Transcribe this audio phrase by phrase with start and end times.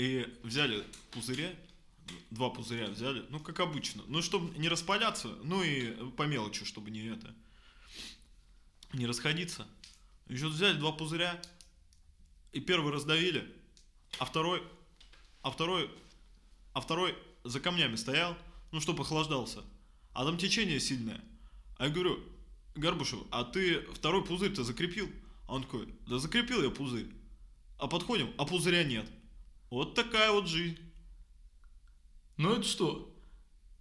[0.00, 1.54] И взяли пузыря,
[2.30, 4.02] два пузыря взяли, ну, как обычно.
[4.06, 7.34] Ну, чтобы не распаляться, ну и по мелочи, чтобы не это,
[8.94, 9.68] не расходиться.
[10.26, 11.38] Еще взяли два пузыря,
[12.52, 13.46] и первый раздавили,
[14.18, 14.62] а второй,
[15.42, 15.90] а второй,
[16.72, 17.14] а второй
[17.44, 18.38] за камнями стоял,
[18.72, 19.62] ну, чтобы охлаждался.
[20.14, 21.22] А там течение сильное.
[21.76, 22.24] А я говорю,
[22.74, 25.10] Горбушев, а ты второй пузырь-то закрепил?
[25.46, 27.12] А он такой, да закрепил я пузырь.
[27.76, 29.06] А подходим, а пузыря нет.
[29.70, 30.78] Вот такая вот жизнь.
[32.36, 33.16] Ну это что?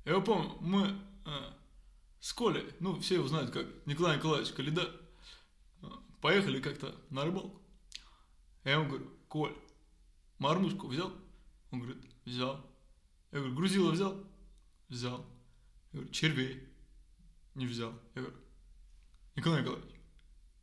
[0.06, 1.54] Я помню, мы э,
[2.20, 4.96] с Колей, ну все его знают как Николай Николаевич Калида,
[5.82, 5.88] э,
[6.22, 7.60] поехали как-то на рыбалку.
[8.64, 9.56] Я ему говорю, Коль,
[10.38, 11.12] мормышку взял?
[11.72, 12.66] Он говорит, взял.
[13.32, 14.24] Я говорю, грузила взял?
[14.90, 15.26] Взял.
[15.92, 16.68] Я говорю, червей?
[17.56, 17.94] Не взял.
[18.14, 18.38] Я говорю,
[19.36, 19.96] Николай Николаевич,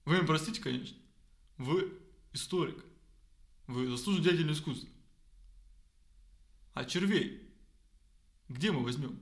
[0.05, 0.97] вы меня простите, конечно,
[1.59, 1.93] вы
[2.33, 2.85] историк,
[3.67, 4.89] вы заслуженный деятель искусства.
[6.77, 7.43] А червей
[8.51, 9.19] где мы возьмем?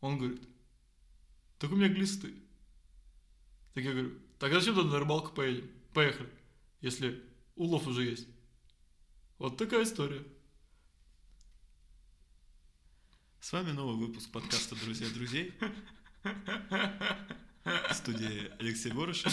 [0.00, 0.42] Он говорит,
[1.60, 2.34] так у меня глисты.
[3.74, 5.70] Так я говорю, так зачем тогда на рыбалку поедем?
[5.94, 6.28] Поехали,
[6.80, 7.24] если
[7.54, 8.26] улов уже есть.
[9.38, 10.24] Вот такая история.
[13.38, 15.54] С вами новый выпуск подкаста «Друзья друзей».
[16.24, 19.30] В студии Алексей Ворошин.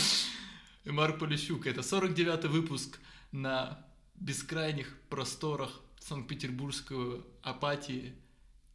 [0.83, 1.65] И Марк Полищук.
[1.65, 2.99] Это 49-й выпуск
[3.31, 3.83] на
[4.13, 8.15] бескрайних просторах Санкт-Петербургского апатии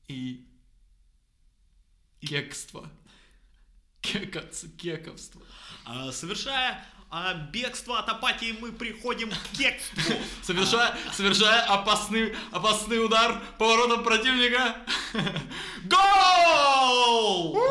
[0.08, 0.44] и
[2.20, 2.90] кекство.
[4.00, 5.40] Кекаться, кековство.
[5.84, 10.16] А, совершая а, бегство от апатии, мы приходим к кекству.
[10.42, 14.84] Совершая, совершая опасный, опасный удар поворотом противника.
[15.84, 17.62] Гол!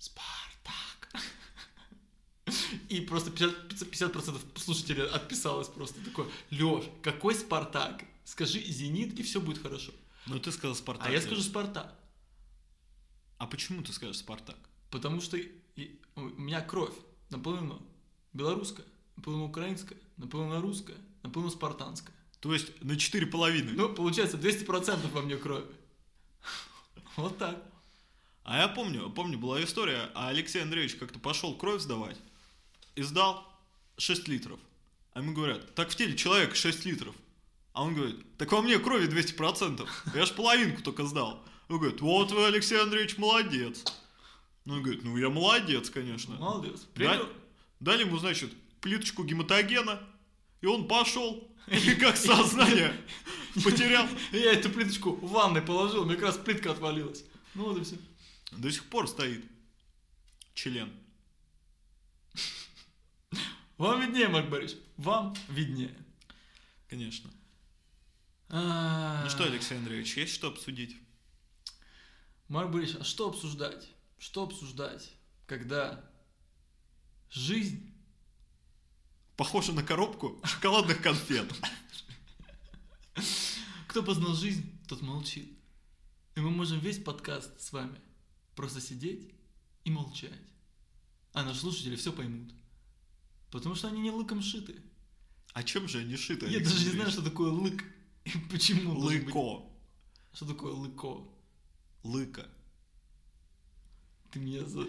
[0.00, 1.22] Спартак.
[2.88, 6.26] И просто 50%, 50 слушателей отписалось просто такое.
[6.50, 8.04] Лёш, какой Спартак?
[8.24, 9.92] Скажи «Зенит», и все будет хорошо.
[10.26, 11.06] Ну, ты сказал «Спартак».
[11.06, 11.94] А я скажу «Спартак».
[13.38, 14.56] А почему ты скажешь «Спартак»?
[14.90, 15.38] Потому что
[16.16, 16.94] у меня кровь
[17.30, 17.82] наполовину
[18.32, 18.84] белорусская,
[19.16, 22.14] наполовину украинская, наполовину русская, наполовину спартанская.
[22.40, 23.72] То есть на четыре половины?
[23.72, 25.66] Ну, получается, 200% во мне крови.
[27.16, 27.62] Вот так.
[28.44, 32.16] А я помню, помню, была история, а Алексей Андреевич как-то пошел кровь сдавать
[32.98, 33.46] и сдал
[33.96, 34.58] 6 литров.
[35.12, 37.14] А ему говорят, так в теле человека 6 литров.
[37.72, 41.44] А он говорит, так во мне крови 200%, я ж половинку только сдал.
[41.68, 43.84] Он говорит, вот вы, Алексей Андреевич, молодец.
[44.64, 46.34] Ну, он говорит, ну я молодец, конечно.
[46.36, 46.88] Молодец.
[46.96, 47.22] Дали,
[47.78, 50.00] дали ему, значит, плиточку гематогена,
[50.60, 53.00] и он пошел, и как сознание
[53.62, 54.08] потерял.
[54.32, 57.22] Я эту плиточку в ванной положил, мне как раз плитка отвалилась.
[57.54, 57.96] Ну вот и все.
[58.50, 59.44] До сих пор стоит
[60.54, 60.90] член.
[63.78, 65.96] Вам виднее, Марк Борисович, вам виднее.
[66.88, 67.30] Конечно.
[68.48, 70.96] Ну что, Алексей Андреевич, есть что обсудить?
[72.48, 73.88] Марк Борисович, а что обсуждать?
[74.18, 75.12] Что обсуждать,
[75.46, 76.04] когда
[77.30, 77.94] жизнь...
[79.36, 81.48] Похожа на коробку шоколадных конфет.
[83.86, 85.56] Кто познал жизнь, тот молчит.
[86.34, 88.00] И мы можем весь подкаст с вами
[88.56, 89.32] просто сидеть
[89.84, 90.32] и молчать.
[91.32, 92.52] А наши слушатели все поймут.
[93.50, 94.76] Потому что они не лыком шиты.
[95.52, 96.46] А чем же они шиты?
[96.46, 97.84] Я даже не знаю, что такое лык.
[98.50, 98.98] Почему?
[98.98, 99.64] Лыко.
[100.32, 101.26] Что такое лыко?
[102.02, 102.46] Лыка.
[104.30, 104.86] Ты меня за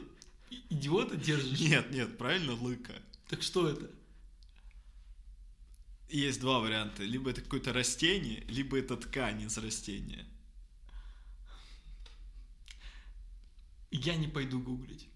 [0.70, 1.60] идиота держишь?
[1.60, 3.02] Нет, нет, правильно лыка.
[3.30, 3.90] Так что это?
[6.10, 7.04] Есть два варианта.
[7.04, 10.26] Либо это какое-то растение, либо это ткань из растения.
[13.92, 15.08] Я не пойду гуглить.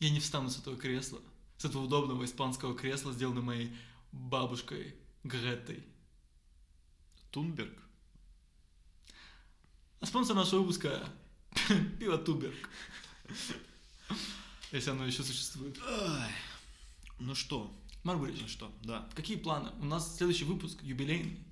[0.00, 1.20] Я не встану с этого кресла.
[1.58, 3.76] С этого удобного испанского кресла, сделанного моей
[4.12, 5.84] бабушкой Гретой.
[7.30, 7.76] Тунберг?
[10.00, 11.08] А спонсор нашего выпуска
[11.98, 12.70] пиво Туберг.
[14.70, 15.78] Если оно еще существует.
[17.18, 17.74] Ну что?
[18.04, 18.72] Марк Борисович, ну что?
[18.84, 19.08] Да.
[19.14, 19.70] Какие планы?
[19.80, 21.44] У нас следующий выпуск юбилейный.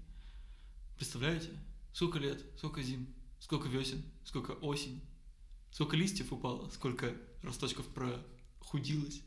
[0.96, 1.50] Представляете?
[1.92, 5.02] Сколько лет, сколько зим, сколько весен, сколько осень,
[5.72, 9.22] сколько листьев упало, сколько росточков прохудилось,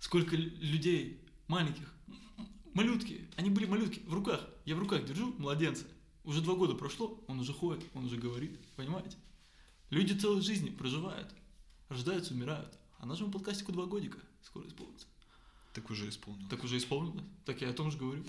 [0.00, 1.96] сколько людей маленьких
[2.76, 4.46] Малютки, они были малютки, в руках.
[4.66, 5.86] Я в руках держу младенца.
[6.24, 9.16] Уже два года прошло, он уже ходит, он уже говорит, понимаете?
[9.88, 11.34] Люди целой жизни проживают,
[11.88, 12.78] рождаются, умирают.
[12.98, 15.06] А нашему подкастику два годика скоро исполнится.
[15.72, 16.50] Так уже исполнилось.
[16.50, 17.24] Так уже исполнилось.
[17.46, 18.24] Так я о том же говорю.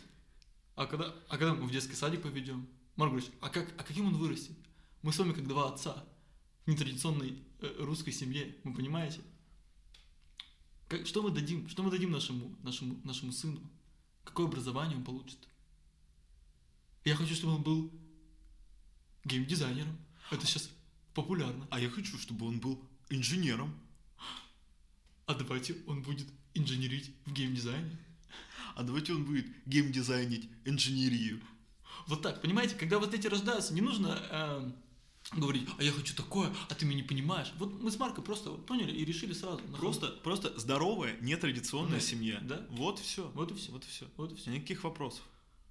[0.75, 2.69] А когда, а когда мы в детский садик поведем?
[2.96, 4.56] Марк говорит, а, как, а каким он вырастет?
[5.02, 6.06] Мы с вами как два отца
[6.66, 9.19] в нетрадиционной э, русской семье, вы понимаете?
[10.88, 13.62] Как, что мы дадим, что мы дадим нашему, нашему, нашему сыну?
[14.28, 15.39] какое образование он получит.
[17.06, 17.92] Я хочу, чтобы он был
[19.24, 19.98] геймдизайнером.
[20.30, 20.69] Это сейчас
[21.13, 21.68] популярно.
[21.72, 23.74] А я хочу, чтобы он был инженером.
[25.25, 27.98] А давайте он будет инженерить в геймдизайне.
[28.75, 31.42] А давайте он будет геймдизайнить инженерию.
[32.06, 34.72] Вот так, понимаете, когда вот эти рождаются, не нужно э,
[35.35, 37.51] говорить, а я хочу такое, а ты меня не понимаешь.
[37.57, 39.59] Вот мы с Маркой просто вот поняли и решили сразу.
[39.68, 42.06] на Просто, просто здоровая, нетрадиционная Да.
[42.06, 42.39] семья.
[42.41, 42.65] Да.
[42.69, 43.29] Вот все.
[43.33, 43.71] Вот и всё.
[43.74, 44.06] Вот и все.
[44.18, 44.51] Вот и все.
[44.51, 45.24] Никаких вопросов.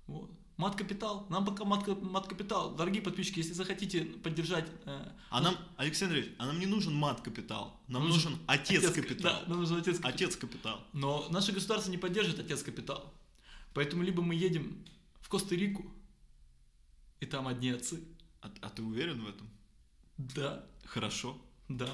[0.06, 0.30] Вот.
[0.58, 1.26] Мат-капитал.
[1.28, 2.74] Нам пока мат- мат-капитал.
[2.74, 4.66] Дорогие подписчики, если захотите поддержать...
[4.86, 7.78] э, А нам, Алексей Андреевич, а нам не нужен мат-капитал.
[7.88, 9.32] Нам Нам нужен нужен отец-капитал.
[9.42, 10.10] Да, нам нужен отец-капитал.
[10.14, 10.80] Отец-капитал.
[10.94, 13.12] Но наше государство не поддерживает отец-капитал.
[13.74, 14.82] Поэтому либо мы едем
[15.20, 15.84] в Коста-Рику,
[17.20, 18.02] и там одни отцы.
[18.46, 19.48] А, а ты уверен в этом?
[20.18, 21.36] Да, Хорошо.
[21.68, 21.88] да.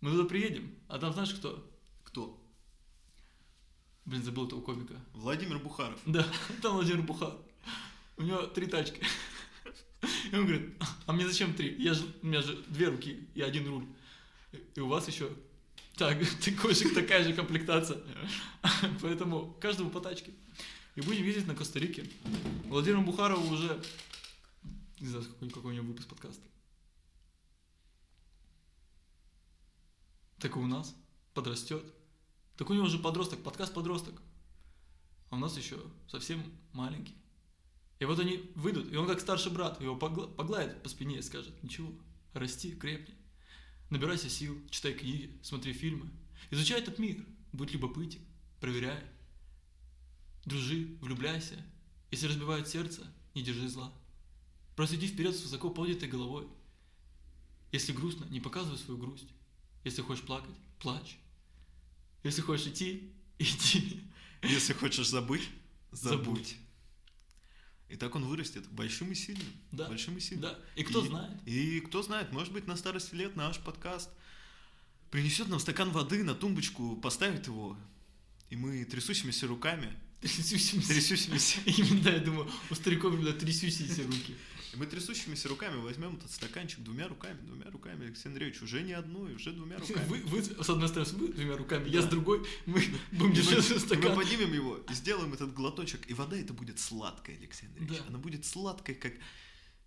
[0.00, 1.64] Мы туда приедем, а там знаешь кто?
[2.04, 2.42] Кто?
[4.04, 4.94] Блин, забыл этого комика.
[5.12, 5.98] Владимир Бухаров.
[6.04, 6.26] Да,
[6.62, 7.34] там Владимир Бухар.
[8.16, 9.00] У него три тачки.
[10.30, 10.74] И он говорит,
[11.06, 11.74] а мне зачем три?
[11.80, 13.86] Я же, у меня же две руки и один руль.
[14.74, 15.30] И у вас еще
[15.96, 17.98] так, такой же, такая же комплектация.
[19.00, 20.32] Поэтому каждому по тачке.
[20.96, 22.04] И будем ездить на Коста-Рике.
[22.64, 23.80] Владимиру Бухарову уже...
[25.00, 26.46] Не знаю, какой, какой у него выпуск подкаста.
[30.38, 30.94] Так и у нас.
[31.34, 31.84] Подрастет.
[32.56, 34.20] Так у него уже подросток, подкаст подросток.
[35.30, 35.78] А у нас еще
[36.08, 37.14] совсем маленький.
[37.98, 41.22] И вот они выйдут, и он как старший брат, его погла- погладит по спине и
[41.22, 41.92] скажет, ничего,
[42.34, 43.14] расти, крепни.
[43.90, 46.10] Набирайся сил, читай книги, смотри фильмы.
[46.50, 48.20] Изучай этот мир, будь любопытен,
[48.60, 49.02] проверяй.
[50.44, 51.56] Дружи, влюбляйся.
[52.10, 53.02] Если разбивает сердце,
[53.34, 53.92] не держи зла.
[54.76, 56.46] Просто иди вперед с высоко поднятой головой.
[57.72, 59.26] Если грустно, не показывай свою грусть.
[59.84, 61.18] Если хочешь плакать, плачь.
[62.22, 64.02] Если хочешь идти, иди.
[64.42, 65.48] Если хочешь забыть,
[65.92, 66.18] забудь.
[66.24, 66.56] Забудь.
[67.88, 69.46] И так он вырастет большим и сильным.
[69.72, 69.88] Да.
[69.88, 70.42] Большим и сильным.
[70.42, 70.58] Да.
[70.74, 71.32] И кто И- знает?
[71.46, 74.10] И кто знает, может быть, на старости лет наш подкаст
[75.10, 77.76] принесет нам стакан воды на тумбочку, поставит его,
[78.50, 80.88] и мы трясущимися руками, Трясущимся.
[80.88, 84.34] трясущимися, Именно, я думаю, у стариков именно трясущиеся руки.
[84.72, 88.92] и мы трясущимися руками возьмем этот стаканчик двумя руками, двумя руками, Алексей Андреевич, уже не
[88.92, 90.06] одной, уже двумя руками.
[90.08, 92.06] Вы, вы с одной стороны, вы двумя руками, я Да.
[92.06, 92.82] с другой, мы
[93.12, 94.16] будем держать мы, и мы стакан.
[94.16, 97.98] поднимем его, и сделаем этот глоточек, и вода это будет сладкая, Алексей Андреевич.
[97.98, 98.04] Да.
[98.08, 99.12] Она будет сладкой, как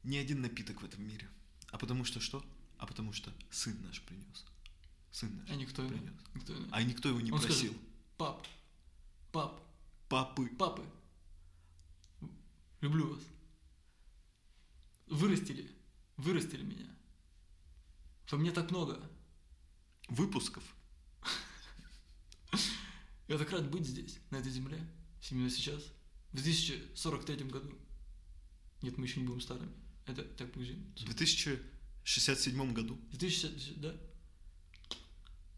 [0.04, 1.28] ни один напиток в этом мире.
[1.72, 2.44] А потому что что?
[2.78, 4.46] А потому что сын наш принес.
[5.12, 6.14] Сын наш А никто принес.
[6.36, 6.68] Никто иной.
[6.72, 7.58] А никто его не Он просил.
[7.72, 7.78] скажет,
[8.18, 8.48] Пап,
[9.32, 9.62] пап,
[10.10, 10.48] Папы.
[10.58, 10.84] папы,
[12.82, 13.24] люблю вас.
[15.06, 15.70] Вырастили,
[16.18, 16.90] вырастили меня.
[18.32, 19.00] Во мне так много.
[20.08, 20.64] Выпусков.
[23.28, 24.80] Я так рад быть здесь, на этой земле,
[25.30, 25.84] именно сейчас,
[26.32, 27.78] в 2043 году.
[28.82, 29.72] Нет, мы еще не будем старыми.
[30.08, 30.92] Это так будем.
[30.96, 33.00] В 2067 году.
[33.12, 33.96] 2060, да.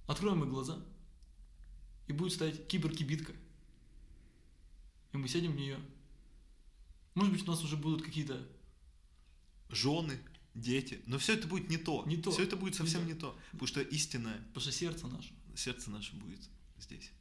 [0.08, 0.84] Откроем мы глаза,
[2.08, 3.34] и будет стоять киберкибитка.
[5.14, 5.80] И мы сядем в нее.
[7.16, 8.48] Может быть, у нас уже будут какие-то...
[9.70, 10.20] Жены,
[10.54, 11.02] дети.
[11.06, 12.04] Но все это будет не то.
[12.06, 12.32] Не то.
[12.32, 13.08] Все это будет Не совсем то.
[13.08, 13.38] не то.
[13.52, 15.34] Потому что истинное Потому что сердце наше.
[15.56, 16.40] сердце наше будет
[16.78, 17.12] здесь.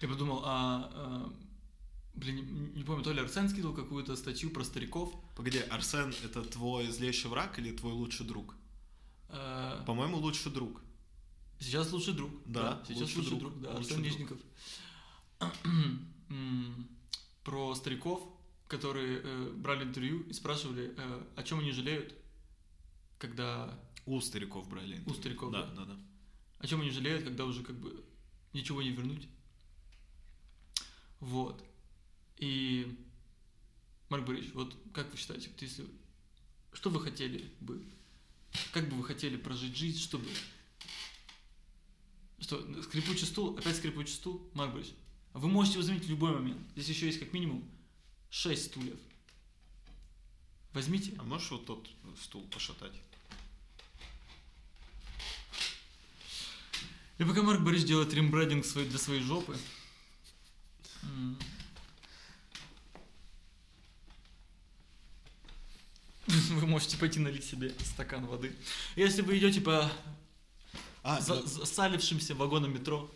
[0.00, 0.90] Я подумал, а...
[0.92, 1.32] а,
[2.14, 5.12] блин, не, не помню, то ли Арсен скидывал какую-то статью про стариков.
[5.36, 8.54] Погоди, Арсен это твой злейший враг или твой лучший друг?
[9.28, 10.82] А, По-моему, лучший друг.
[11.58, 12.30] Сейчас лучший друг.
[12.46, 13.60] Да, сейчас лучший лучший, друг, друг.
[13.62, 14.06] Да, лучший Арсен друг.
[14.06, 14.38] Нижников.
[17.44, 18.22] Про стариков,
[18.68, 22.14] которые э, брали интервью и спрашивали, э, о чем они жалеют,
[23.18, 24.96] когда У стариков брали.
[24.96, 25.14] интервью.
[25.14, 25.66] стариков, да.
[25.66, 25.74] да.
[25.74, 26.00] Да, да.
[26.58, 28.04] О чем они жалеют, когда уже как бы
[28.52, 29.26] ничего не вернуть.
[31.20, 31.64] Вот.
[32.36, 32.98] И,
[34.08, 35.86] Марк Борисович, вот как вы считаете, вот если...
[36.72, 37.84] Что вы хотели бы?
[38.72, 40.26] Как бы вы хотели прожить жизнь, чтобы...
[42.38, 43.56] Что, скрипучий стул?
[43.58, 44.48] Опять скрипучий стул?
[44.54, 44.96] Марк Борисович,
[45.32, 46.58] вы можете его заменить в любой момент.
[46.74, 47.64] Здесь еще есть как минимум
[48.30, 48.98] 6 стульев.
[50.72, 51.14] Возьмите.
[51.18, 51.88] А можешь вот тот
[52.22, 52.92] стул пошатать?
[57.18, 59.56] И пока Марк Борис делает рембрендинг для своей жопы.
[66.26, 68.54] Вы можете пойти налить себе стакан воды.
[68.96, 69.90] Если вы идете по
[71.02, 71.46] А, за- да.
[71.46, 73.10] засалившимся вагонам метро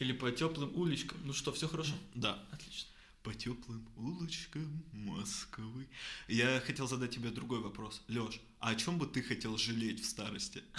[0.00, 1.94] или по теплым уличкам, ну что, все хорошо?
[2.14, 2.42] да.
[2.50, 2.88] Отлично.
[3.22, 5.86] По теплым улочкам Москвы.
[6.26, 8.02] Я хотел задать тебе другой вопрос.
[8.08, 10.62] Лёш, а о чем бы ты хотел жалеть в старости?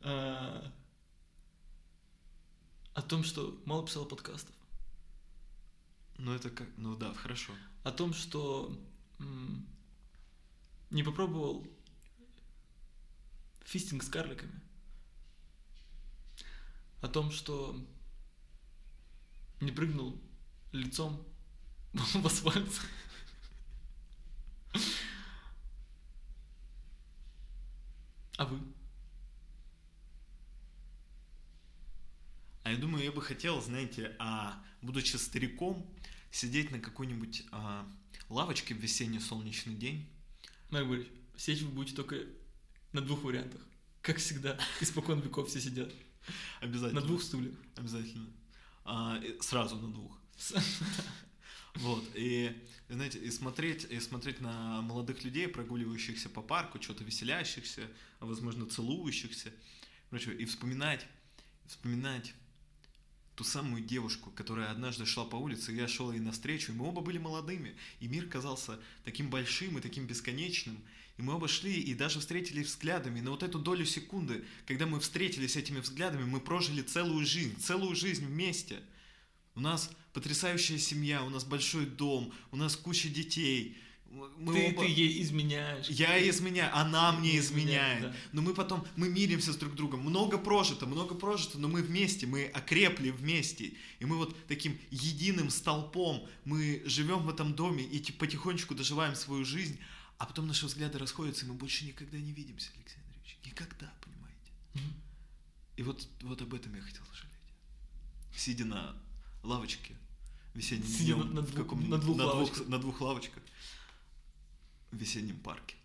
[0.00, 0.72] А,
[2.94, 4.54] О том, что мало писал подкастов.
[6.18, 7.52] Ну это как, ну да, хорошо.
[7.82, 8.72] О том, что
[9.18, 9.66] м,
[10.90, 11.66] не попробовал
[13.64, 14.60] фистинг с карликами.
[17.00, 17.76] О том, что
[19.60, 20.20] не прыгнул
[20.72, 21.24] лицом
[21.92, 22.68] в асфальт.
[28.36, 28.60] А вы?
[32.62, 35.84] А я думаю, я бы хотел, знаете, а, будучи стариком,
[36.30, 37.90] сидеть на какой-нибудь а,
[38.28, 40.08] лавочке в весенний солнечный день.
[40.70, 42.16] Марк Борисович, сидеть вы будете только
[42.92, 43.60] на двух вариантах.
[44.02, 45.92] Как всегда, испокон веков все сидят.
[46.60, 47.00] Обязательно.
[47.00, 47.54] На двух стульях.
[47.76, 48.26] Обязательно.
[48.84, 50.18] А, сразу на двух.
[51.74, 57.82] Вот, и, знаете, и смотреть, и смотреть на молодых людей, прогуливающихся по парку, что-то веселящихся,
[58.18, 59.52] а возможно, целующихся,
[60.10, 61.06] прочее, и вспоминать,
[61.66, 62.34] вспоминать
[63.38, 67.02] ту самую девушку, которая однажды шла по улице, я шел ей навстречу, и мы оба
[67.02, 70.76] были молодыми, и мир казался таким большим и таким бесконечным,
[71.18, 74.98] и мы оба шли и даже встретились взглядами, но вот эту долю секунды, когда мы
[74.98, 78.80] встретились этими взглядами, мы прожили целую жизнь, целую жизнь вместе.
[79.54, 83.78] У нас потрясающая семья, у нас большой дом, у нас куча детей.
[84.10, 85.86] Мы ты, оба- ты ей изменяешь.
[85.88, 87.98] Я ей изменяю, она мне Не изменяет.
[87.98, 88.16] изменяет, да.
[88.32, 90.00] Но мы потом, мы миримся с друг другом.
[90.00, 93.74] Много прожито, много прожито, но мы вместе, мы окрепли вместе.
[94.00, 99.14] И мы вот таким единым столпом, мы живем в этом доме и ти- потихонечку доживаем
[99.14, 99.78] свою жизнь,
[100.16, 103.38] а потом наши взгляды расходятся, и мы больше никогда не видимся, Алексей Андреевич.
[103.44, 104.50] Никогда, понимаете?
[104.74, 104.94] Мгм.
[105.76, 107.34] И вот, вот об этом я хотел жалеть.
[108.34, 108.96] Сидя на
[109.42, 109.94] лавочке
[110.54, 112.66] весенним Сидя днем на в двух- каком-нибудь- на двух на лавочках.
[112.68, 113.42] на двух лавочках
[114.90, 115.76] в весеннем парке.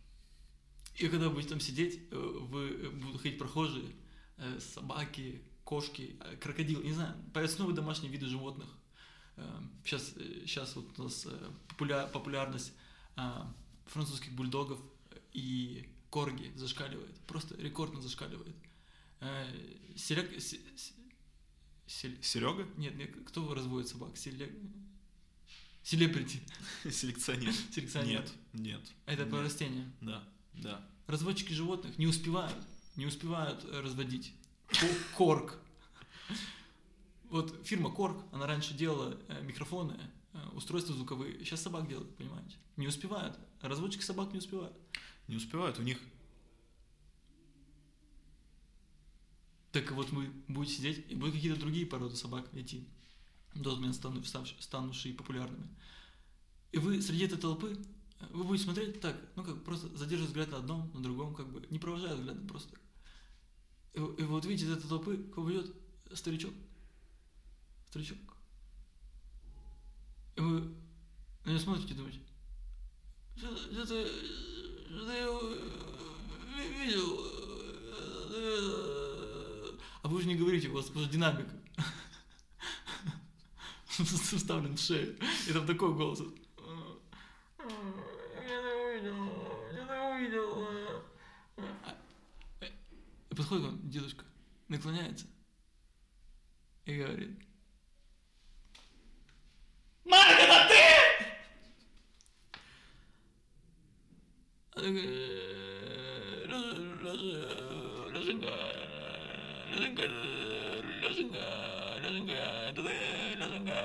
[0.95, 3.91] И когда будете там сидеть, э, вы э, будут ходить прохожие,
[4.37, 8.67] э, собаки, кошки, крокодилы, не знаю, появятся новые домашние виды животных.
[9.83, 10.13] Сейчас,
[10.45, 11.25] сейчас вот у нас
[11.67, 12.73] популя- популярность
[13.87, 14.79] французских бульдогов
[15.31, 18.55] и корги зашкаливает, просто рекордно зашкаливает.
[19.95, 20.93] Селек- се- се-
[21.87, 22.67] сель- Серега?
[22.77, 24.17] Нет, нет, кто разводит собак?
[24.17, 24.53] Селе...
[25.83, 26.39] Селебрити.
[26.89, 27.53] Селекционер.
[27.71, 28.21] Селекционер.
[28.21, 28.81] Нет, нет.
[29.05, 29.33] Это нет.
[29.33, 29.91] растениям.
[30.01, 30.23] Да,
[30.53, 30.85] да.
[31.07, 32.55] Разводчики животных не успевают,
[32.95, 34.33] не успевают э, разводить.
[34.67, 34.87] Ко-
[35.17, 35.59] Корг.
[37.29, 39.99] Вот фирма Корг, она раньше делала э, микрофоны,
[40.33, 41.39] э, устройства звуковые.
[41.39, 42.55] Сейчас собак делают, понимаете?
[42.77, 43.37] Не успевают.
[43.61, 44.75] Разводчики собак не успевают.
[45.27, 45.99] Не успевают, у них
[49.73, 52.87] Так вот мы будете сидеть, и будут какие-то другие породы собак идти,
[53.55, 55.67] стану- ставшие- станувшие популярными.
[56.71, 57.77] И вы среди этой толпы,
[58.19, 61.51] э, вы будете смотреть так, ну как, просто задерживать взгляд на одном, на другом, как
[61.51, 62.75] бы, не провожая взглядом просто.
[63.93, 65.73] И, и вот видите из этой толпы, к вам идет
[66.13, 66.53] старичок.
[67.89, 68.17] Старичок.
[70.35, 70.61] И вы
[71.45, 72.19] на него смотрите и думаете,
[73.37, 75.69] что что-то, что-то я э,
[76.57, 77.19] ви- видел.
[78.35, 81.51] э, А вы же не говорите, у вас просто динамика.
[84.37, 85.17] Вставлен в шею.
[85.47, 86.19] И там такой голос.
[86.19, 86.25] Я
[88.61, 89.15] не увидел,
[89.71, 90.67] я не увидел.
[93.29, 94.25] И подходит вам дедушка,
[94.67, 95.27] наклоняется
[96.85, 97.39] и говорит.
[100.05, 100.83] Марк, это ты?
[104.75, 108.53] Она говорит, «Э, Лёша, Лёша, Лёшенька,
[109.71, 110.03] Лёшенька,
[111.01, 111.43] Лёшенька,
[112.01, 112.33] Лёшенька,
[112.69, 112.95] это ты,
[113.37, 113.79] Лёшенька?»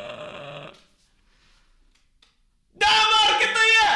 [2.74, 3.94] Да, Марк, это я!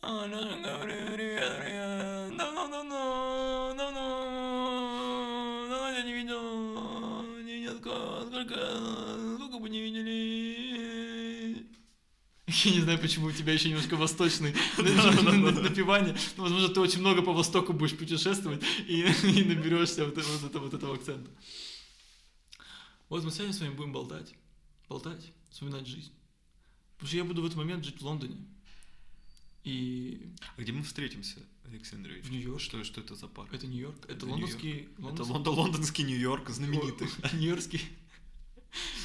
[0.00, 0.11] А, Лёшенька, привет, привет, привет.
[0.22, 0.38] Давно,
[2.68, 4.06] давно, давно,
[5.68, 8.54] давно я не видел, не видел, сколько,
[9.36, 11.66] сколько, бы не видели.
[12.46, 16.14] Я не знаю, почему у тебя еще немножко восточный напевание.
[16.36, 19.02] Ну, Возможно, ты очень много по Востоку будешь путешествовать и,
[19.44, 20.16] наберешься вот
[20.72, 21.30] этого акцента.
[23.08, 24.32] Вот мы сегодня с вами будем болтать.
[24.88, 26.12] Болтать, вспоминать жизнь.
[26.94, 28.36] Потому что я буду в этот момент жить в Лондоне.
[29.64, 32.26] И А где мы встретимся, Алексей Андреевич?
[32.26, 32.64] В Нью-Йорке.
[32.64, 33.52] Что, что это за парк?
[33.52, 34.04] это Нью-Йорк.
[34.04, 34.88] Это, Это лондонский...
[34.98, 37.08] Это лондонский- Лондон, лондонский Нью-Йорк, знаменитый.
[37.34, 37.80] Нью-Йоркский...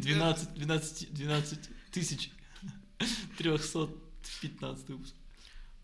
[0.00, 1.58] 12, 12, 12
[1.92, 2.30] тысяч
[3.36, 5.14] 315 выпуск.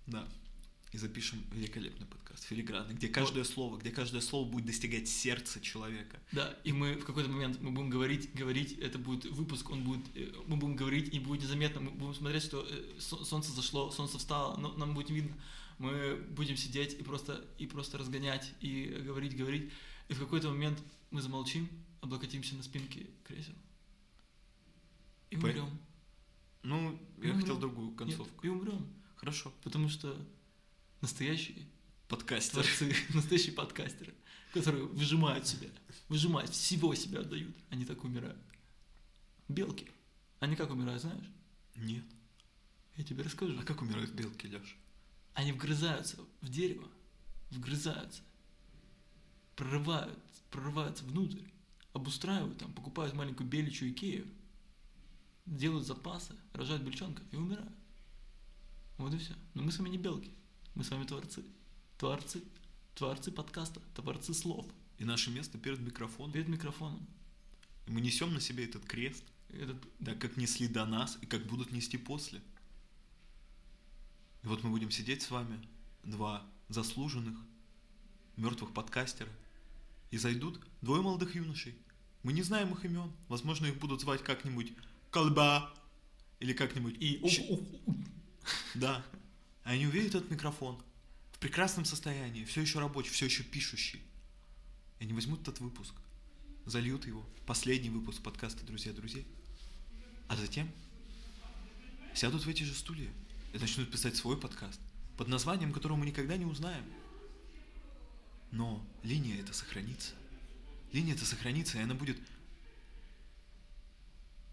[0.07, 0.27] Да.
[0.93, 6.21] И запишем великолепный подкаст, филигранный, где каждое слово, где каждое слово будет достигать сердца человека.
[6.31, 10.05] Да, и мы в какой-то момент мы будем говорить, говорить, это будет выпуск, он будет,
[10.15, 13.91] э, мы будем говорить, и будет незаметно, мы будем смотреть, что э, со- солнце зашло,
[13.91, 15.35] солнце встало, но нам будет видно.
[15.79, 19.73] Мы будем сидеть и просто, и просто разгонять, и говорить, говорить,
[20.09, 20.79] и в какой-то момент
[21.11, 21.69] мы замолчим,
[22.01, 23.55] облокотимся на спинки кресел.
[25.31, 25.79] И По- умрем.
[26.63, 28.47] Ну, я Ну, хотел другую Нет, концовку.
[28.47, 28.87] и умрем.
[29.17, 29.53] Хорошо.
[29.63, 30.17] Потому что
[31.01, 31.67] настоящие
[32.09, 32.53] Подкастер.
[32.63, 34.15] творцы, настоящие подкастеры,
[34.53, 35.69] которые выжимают себя,
[36.09, 38.39] выжимают, всего себя отдают, они так умирают.
[39.49, 39.87] Белки.
[40.41, 41.27] Они как умирают, знаешь?
[41.75, 42.05] Нет.
[42.97, 43.59] Я тебе расскажу.
[43.59, 44.77] А как умирают белки, Леш?
[45.35, 46.89] Они вгрызаются в дерево,
[47.51, 48.23] вгрызаются,
[49.57, 50.19] прорывают,
[50.51, 51.43] прорываются внутрь,
[51.93, 54.27] обустраивают там, покупают маленькую беличью Икею,
[55.47, 57.75] делают запасы, рожают бельчонка и умирают.
[58.97, 59.35] Вот и все.
[59.55, 60.33] Но мы с вами не белки,
[60.75, 61.45] мы с вами творцы.
[61.99, 62.43] Творцы,
[62.95, 64.67] творцы подкаста, творцы слов.
[64.99, 66.33] И наше место перед микрофоном.
[66.33, 67.07] Перед микрофоном.
[67.87, 71.47] И мы несем на себе этот крест, Этот, так как несли до нас и как
[71.47, 72.41] будут нести после.
[74.45, 75.59] И вот мы будем сидеть с вами,
[76.03, 77.39] два заслуженных,
[78.37, 79.31] мертвых подкастера,
[80.11, 81.75] и зайдут двое молодых юношей.
[82.23, 83.11] Мы не знаем их имен.
[83.29, 84.73] Возможно, их будут звать как-нибудь
[85.11, 85.73] Колба
[86.41, 87.23] или как-нибудь и
[88.75, 89.05] Да.
[89.65, 90.79] А они увидят этот микрофон
[91.33, 94.03] в прекрасном состоянии, все еще рабочий, все еще пишущий.
[95.01, 95.95] И они возьмут этот выпуск,
[96.67, 99.27] зальют его, последний выпуск подкаста «Друзья друзей»,
[100.29, 100.71] а затем
[102.15, 103.11] сядут в эти же стулья
[103.55, 104.81] и начнут писать свой подкаст
[105.17, 106.85] под названием, которого мы никогда не узнаем.
[108.51, 110.13] Но линия эта сохранится.
[110.93, 112.19] Линия эта сохранится, и она будет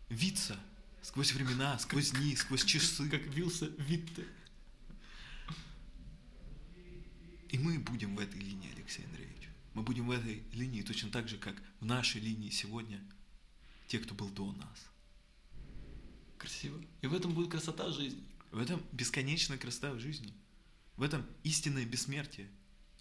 [0.09, 0.55] виться
[1.01, 3.09] сквозь времена, сквозь дни, сквозь часы.
[3.09, 4.27] как вился Витте.
[7.49, 9.49] И мы будем в этой линии, Алексей Андреевич.
[9.73, 13.01] Мы будем в этой линии точно так же, как в нашей линии сегодня
[13.87, 14.89] те, кто был до нас.
[16.37, 16.79] Красиво.
[17.01, 18.30] И в этом будет красота жизни.
[18.51, 20.33] В этом бесконечная красота в жизни.
[20.97, 22.49] В этом истинное бессмертие.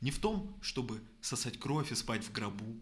[0.00, 2.80] Не в том, чтобы сосать кровь и спать в гробу,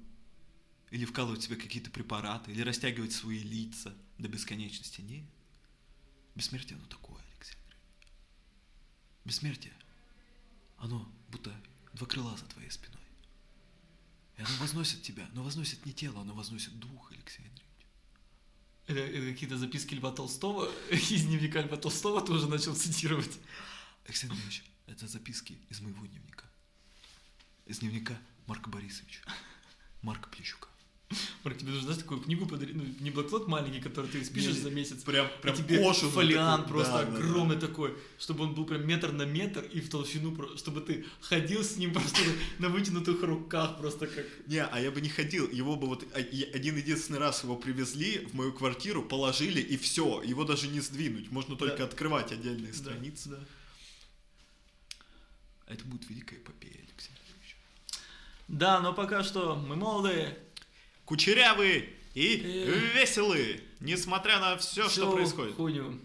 [0.91, 5.01] или вкалывать себе какие-то препараты, или растягивать свои лица до бесконечности.
[5.01, 5.25] Нет.
[6.35, 7.59] Бессмертие оно такое, Алексей.
[9.25, 9.75] Бессмертие,
[10.77, 11.53] оно будто
[11.95, 13.03] два крыла за твоей спиной.
[14.37, 17.45] И оно возносит тебя, но возносит не тело, оно возносит дух, Алексей.
[18.89, 23.39] Это, это какие-то записки Льва Толстого, из дневника Льва Толстого тоже начал цитировать.
[24.07, 26.47] Алексей Андреевич, это записки из моего дневника.
[27.67, 29.21] Из дневника Марка Борисовича.
[30.01, 30.68] Марка Плещука.
[31.45, 34.71] Марк, тебе нужно, знаешь, такую книгу подарить, ну, не блокнот маленький, который ты спишешь за
[34.71, 39.61] месяц, Прям, и тебе фолиант просто огромный такой, чтобы он был прям метр на метр
[39.73, 42.21] и в толщину, чтобы ты ходил с ним просто
[42.59, 44.27] на вытянутых руках, просто как...
[44.47, 45.49] Не, а я бы не ходил.
[45.49, 50.23] Его бы вот и- один единственный раз его привезли в мою квартиру, положили и все.
[50.23, 51.31] Его даже не сдвинуть.
[51.31, 51.85] Можно только Да.
[51.85, 53.29] открывать отдельные Да, страницы.
[53.31, 53.39] да.
[55.67, 57.13] А это будет великая эпопея, Алексей.
[58.49, 60.39] Да, но пока что мы молодые,
[61.09, 62.99] Кучерявые и Э.
[63.01, 65.55] веселые, несмотря на все, что происходит.
[65.55, 65.99] хуйню.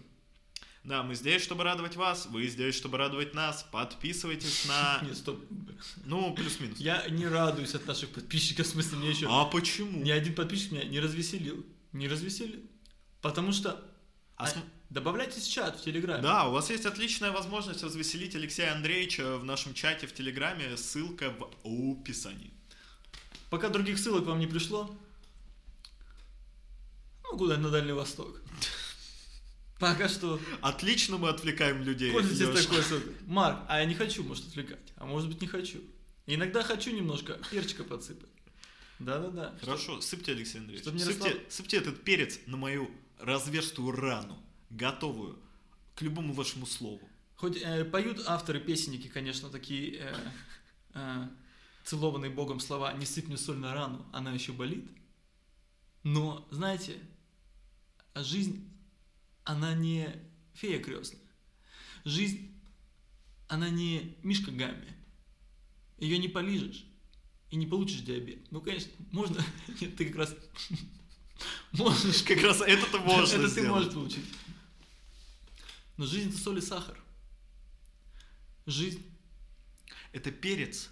[0.82, 3.66] Да, мы здесь, чтобы радовать вас, вы здесь, чтобы радовать нас.
[3.70, 5.00] Подписывайтесь на...
[5.06, 5.44] Нет, стоп.
[6.06, 6.78] Ну, плюс-минус.
[6.78, 9.26] Я не радуюсь от наших подписчиков, в смысле, мне еще...
[9.30, 10.02] А почему?
[10.02, 11.66] Ни один подписчик меня не развеселил.
[11.92, 12.60] Не развеселил.
[13.20, 13.72] Потому что...
[14.36, 16.22] А а, см- Добавляйтесь в чат в Телеграме.
[16.22, 20.76] Да, у вас есть отличная возможность развеселить Алексея Андреевича в нашем чате в Телеграме.
[20.78, 21.50] Ссылка в
[22.00, 22.52] описании.
[23.50, 24.94] Пока других ссылок вам не пришло,
[27.22, 28.40] ну, куда на Дальний Восток.
[29.78, 32.12] Пока что Отлично мы отвлекаем людей.
[32.12, 33.12] пользуйтесь такой ссылкой.
[33.26, 34.92] Марк, а я не хочу, может, отвлекать.
[34.96, 35.78] А может быть, не хочу.
[36.26, 38.30] Иногда хочу немножко перчика подсыпать.
[38.98, 39.54] Да-да-да.
[39.60, 40.84] Хорошо, сыпьте, Алексей Андреевич.
[40.84, 44.38] Чтоб не сыпьте, расслаб- сыпьте этот перец на мою разверстую рану,
[44.70, 45.38] готовую
[45.96, 47.00] к любому вашему слову.
[47.36, 50.14] Хоть э, поют авторы песенники, конечно, такие э,
[50.94, 51.28] э,
[51.84, 54.90] целованные Богом слова «Не сыпь мне соль на рану, она еще болит».
[56.02, 56.98] Но, знаете,
[58.14, 58.70] жизнь,
[59.44, 60.08] она не
[60.54, 61.20] фея крестная.
[62.04, 62.54] Жизнь,
[63.48, 64.94] она не Мишка Гамми.
[65.98, 66.84] Ее не полижешь
[67.50, 68.50] и не получишь диабет.
[68.50, 69.42] Ну, конечно, можно...
[69.80, 70.36] Нет, ты как раз
[71.72, 74.24] можешь Как раз это-то можно это ты можешь получить.
[75.96, 77.00] Но жизнь это соль и сахар.
[78.66, 79.02] Жизнь
[80.12, 80.90] Это перец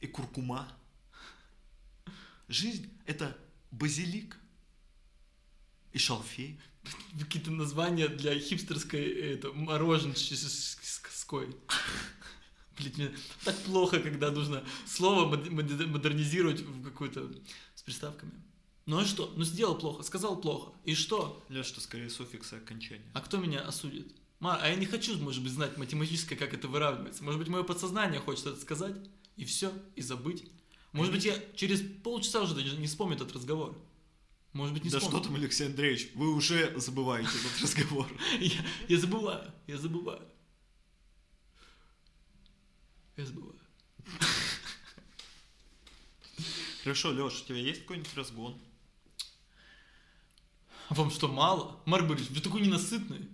[0.00, 0.68] и куркума.
[2.48, 3.36] Жизнь– это
[3.70, 4.36] базилик
[5.92, 6.60] и шалфей.
[7.18, 11.56] какие-то названия для хипстерской это, мороженской.
[12.78, 17.30] Блин, так плохо, когда нужно слово мод- мод- модернизировать в какую-то
[17.74, 18.32] с приставками.
[18.84, 19.32] Ну а что?
[19.34, 20.72] Ну сделал плохо, сказал плохо.
[20.84, 21.44] И что?
[21.48, 23.10] Леш, что скорее суффиксы окончания.
[23.14, 24.14] А кто меня осудит?
[24.38, 27.24] Ма, а я не хочу, может быть, знать математически, как это выравнивается.
[27.24, 28.94] Может быть, мое подсознание хочет это сказать,
[29.36, 30.44] и все, и забыть.
[30.92, 33.76] Может быть, я через полчаса уже даже не вспомню этот разговор.
[34.52, 35.18] Может быть, не да вспомню.
[35.18, 38.08] что там, Алексей Андреевич, вы уже забываете этот разговор.
[38.40, 40.26] Я, я забываю, я забываю.
[43.16, 43.60] Я забываю.
[46.82, 48.58] Хорошо, Леш, у тебя есть какой-нибудь разгон?
[50.88, 51.82] А вам что, мало?
[51.84, 53.28] Марк Борисович, вы такой ненасытный.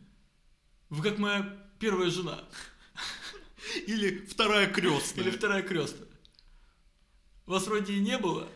[0.88, 2.42] Вы как моя первая жена.
[3.86, 5.24] Или вторая крестная?
[5.24, 6.08] Или вторая крестная.
[7.46, 8.48] Вас вроде и не было,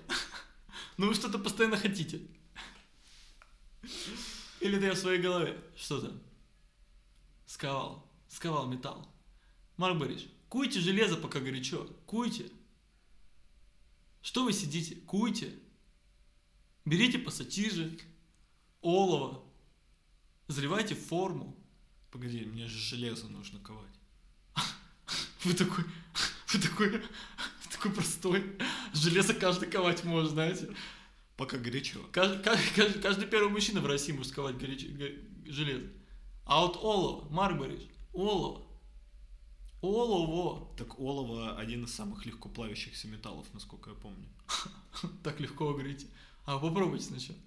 [0.97, 2.21] но вы что-то постоянно хотите.
[4.61, 6.21] Или я в своей голове что-то
[7.47, 9.13] сковал, сковал металл.
[9.77, 11.87] Марк Борисович, куйте железо, пока горячо.
[12.07, 12.51] Куйте.
[14.23, 14.97] Что вы сидите?
[14.97, 15.53] Куйте.
[16.85, 17.99] Берите пассатижи,
[18.81, 19.45] олово,
[20.47, 21.57] заливайте форму.
[22.13, 23.96] Погоди, мне же железо нужно ковать.
[25.47, 25.85] Вы такой,
[26.53, 27.03] вы такой, вы
[27.71, 28.57] такой простой.
[28.93, 30.69] Железо каждый ковать может, знаете.
[31.37, 32.01] Пока горячо.
[32.13, 35.87] Каждый, каждый, каждый первый мужчина в России может ковать горяче, го- железо.
[36.47, 38.67] А вот олово, Борисович, олово.
[39.83, 40.75] Олово.
[40.77, 44.29] Так олово один из самых легко плавящихся металлов, насколько я помню.
[45.23, 46.07] Так легко вы говорите.
[46.45, 47.39] А попробуйте сначала.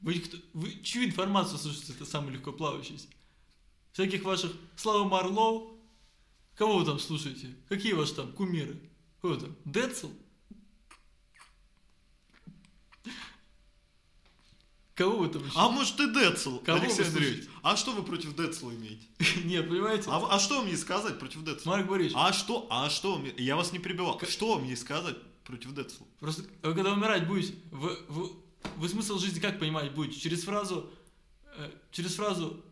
[0.00, 3.08] Вы, кто- вы чью информацию слушаете, это самый легко плавающийся?
[3.92, 5.73] Всяких ваших Слава Марлоу?
[6.56, 7.54] Кого вы там слушаете?
[7.68, 8.78] Какие ваши там кумиры?
[9.18, 9.56] Кто там?
[9.64, 10.10] Децл?
[14.94, 15.52] Кого вы там еще?
[15.56, 17.36] А может и Децл, Кого Алексей вы Андреевич?
[17.44, 17.58] слушаете?
[17.64, 19.04] А что вы против Децла имеете?
[19.44, 20.04] Нет, понимаете?
[20.08, 21.70] А, а что мне сказать против Децла?
[21.72, 22.68] Марк Борисович, А что?
[22.70, 23.18] А что?
[23.18, 24.20] мне- Я вас не перебивал.
[24.28, 26.06] Что мне сказать против Децла?
[26.20, 28.30] Просто вы когда умирать будете, вы, вы,
[28.76, 30.20] вы смысл жизни как понимать будете?
[30.20, 30.88] Через фразу,
[31.56, 32.64] э, через фразу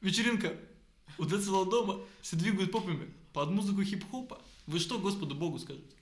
[0.00, 0.56] вечеринка
[1.18, 4.40] у Децела дома все двигают попами под музыку хип-хопа.
[4.66, 5.96] Вы что Господу Богу скажете?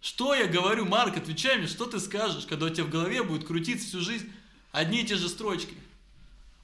[0.00, 3.46] Что я говорю, Марк, отвечай мне, что ты скажешь, когда у тебя в голове будет
[3.46, 4.30] крутиться всю жизнь
[4.70, 5.74] одни и те же строчки?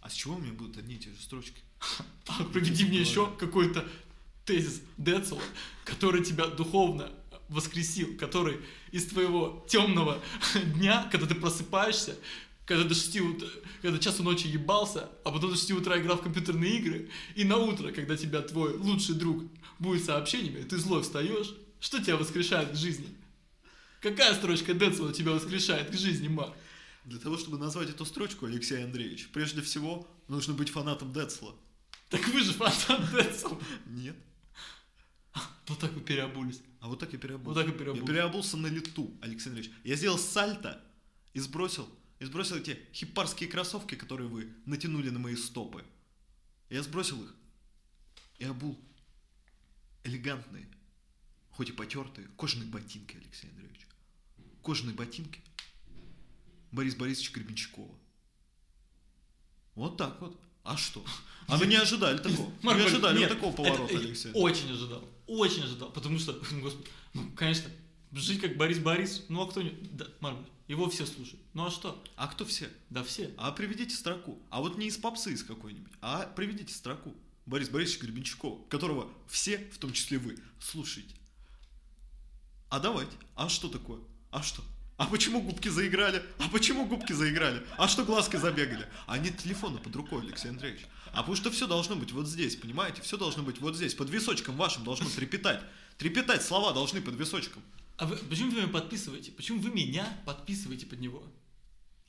[0.03, 1.61] А с чего у меня будут одни и те же строчки?
[2.53, 3.89] Приведи мне еще какой-то
[4.45, 5.43] тезис Децела,
[5.85, 7.11] который тебя духовно
[7.49, 8.61] воскресил, который
[8.93, 10.21] из твоего темного
[10.77, 12.17] дня, когда ты просыпаешься,
[12.71, 13.49] когда до 6 утра,
[13.83, 17.57] когда часу ночи ебался, а потом до 6 утра играл в компьютерные игры, и на
[17.57, 19.43] утро, когда тебя твой лучший друг
[19.81, 23.09] будет сообщениями, ты злой встаешь, что тебя воскрешает к жизни?
[24.01, 26.55] Какая строчка Децела тебя воскрешает к жизни, Марк?
[27.05, 31.57] Для того, чтобы назвать эту строчку, Алексей Андреевич, прежде всего, нужно быть фанатом Децла.
[32.09, 33.61] Так вы же фанат Децела.
[33.87, 34.15] Нет.
[35.67, 36.63] Вот так вы переобулись.
[36.79, 37.49] А вот так я переобулся.
[37.49, 38.07] Вот так и Я переобулся.
[38.07, 39.77] переобулся на лету, Алексей Андреевич.
[39.83, 40.81] Я сделал сальто
[41.35, 41.89] и сбросил,
[42.21, 45.85] и сбросил эти хипарские кроссовки, которые вы натянули на мои стопы.
[46.69, 47.35] Я сбросил их
[48.39, 48.79] и обул
[50.05, 50.69] элегантные,
[51.51, 53.87] хоть и потертые, кожаные ботинки, Алексей Андреевич.
[54.63, 55.41] Кожаные ботинки
[56.71, 57.99] Борис Борисовича Гребенщикова.
[59.75, 60.39] Вот так вот.
[60.63, 61.03] А что?
[61.49, 62.51] А вы не ожидали такого?
[62.63, 64.31] Марк не Борисович, ожидали нет, вот такого поворота, это- Алексей?
[64.35, 65.09] Очень ожидал.
[65.27, 65.91] Очень ожидал.
[65.91, 67.71] Потому что, ну, господи, ну, конечно,
[68.13, 69.71] жить как Борис Борис, ну а кто не...
[69.71, 70.39] Да, Марк
[70.71, 71.41] его все слушают.
[71.53, 72.01] Ну а что?
[72.15, 72.71] А кто все?
[72.91, 73.35] Да все.
[73.37, 74.41] А приведите строку.
[74.51, 77.13] А вот не из попсы из какой-нибудь, а приведите строку.
[77.45, 81.17] Борис Борисович Гребенщикова, которого все, в том числе вы, слушаете.
[82.69, 83.17] А давайте.
[83.35, 83.99] А что такое?
[84.31, 84.63] А что?
[84.97, 86.23] А почему губки заиграли?
[86.39, 87.67] А почему губки заиграли?
[87.77, 88.87] А что глазки забегали?
[89.09, 90.83] А нет телефона под рукой, Алексей Андреевич.
[91.07, 93.03] А потому что все должно быть вот здесь, понимаете?
[93.03, 93.95] Все должно быть вот здесь.
[93.95, 95.63] Под височком вашим должно трепетать.
[95.99, 97.63] Трепетать слова должны под височком.
[98.01, 99.31] А вы, почему вы меня подписываете?
[99.31, 101.23] Почему вы меня подписываете под него?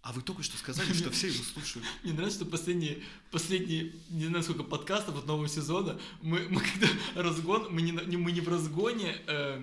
[0.01, 1.85] А вы только что сказали, что все его слушают.
[2.03, 6.87] Мне нравится, что последние, последние, не знаю сколько подкастов от нового сезона, мы, мы когда
[7.21, 9.61] разгон, мы не, мы не в разгоне, э,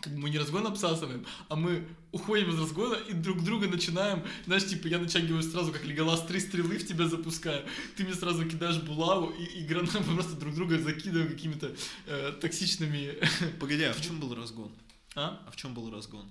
[0.00, 4.24] как бы мы не разгон обсасываем, а мы уходим из разгона и друг друга начинаем,
[4.46, 7.66] знаешь, типа я натягиваю сразу, как Леголас, три стрелы в тебя запускаю,
[7.98, 12.32] ты мне сразу кидаешь булаву и, и гранату, мы просто друг друга закидываем какими-то э,
[12.40, 13.18] токсичными...
[13.60, 14.72] Погоди, а в чем был разгон?
[15.14, 15.44] А?
[15.46, 16.30] А в чем был разгон?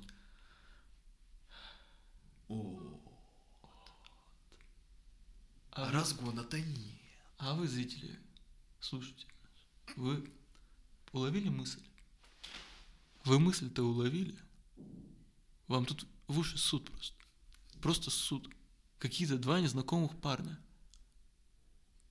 [2.47, 2.99] О,
[5.73, 6.99] А, а разгона-то нет.
[7.37, 8.19] а вы, зрители,
[8.81, 9.25] слушайте,
[9.95, 10.29] вы
[11.13, 11.81] уловили мысль?
[13.23, 14.37] Вы мысль-то уловили?
[15.67, 17.15] Вам тут в уши суд просто.
[17.81, 18.49] Просто суд.
[18.99, 20.59] Какие-то два незнакомых парня.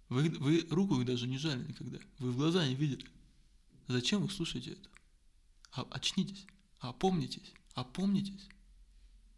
[0.08, 1.98] Вы, вы руку их даже не жали никогда.
[2.18, 3.06] Вы в глаза не видели.
[3.88, 4.88] Зачем вы слушаете это?
[5.72, 6.46] А, очнитесь.
[6.80, 7.52] Опомнитесь.
[7.74, 8.48] Опомнитесь.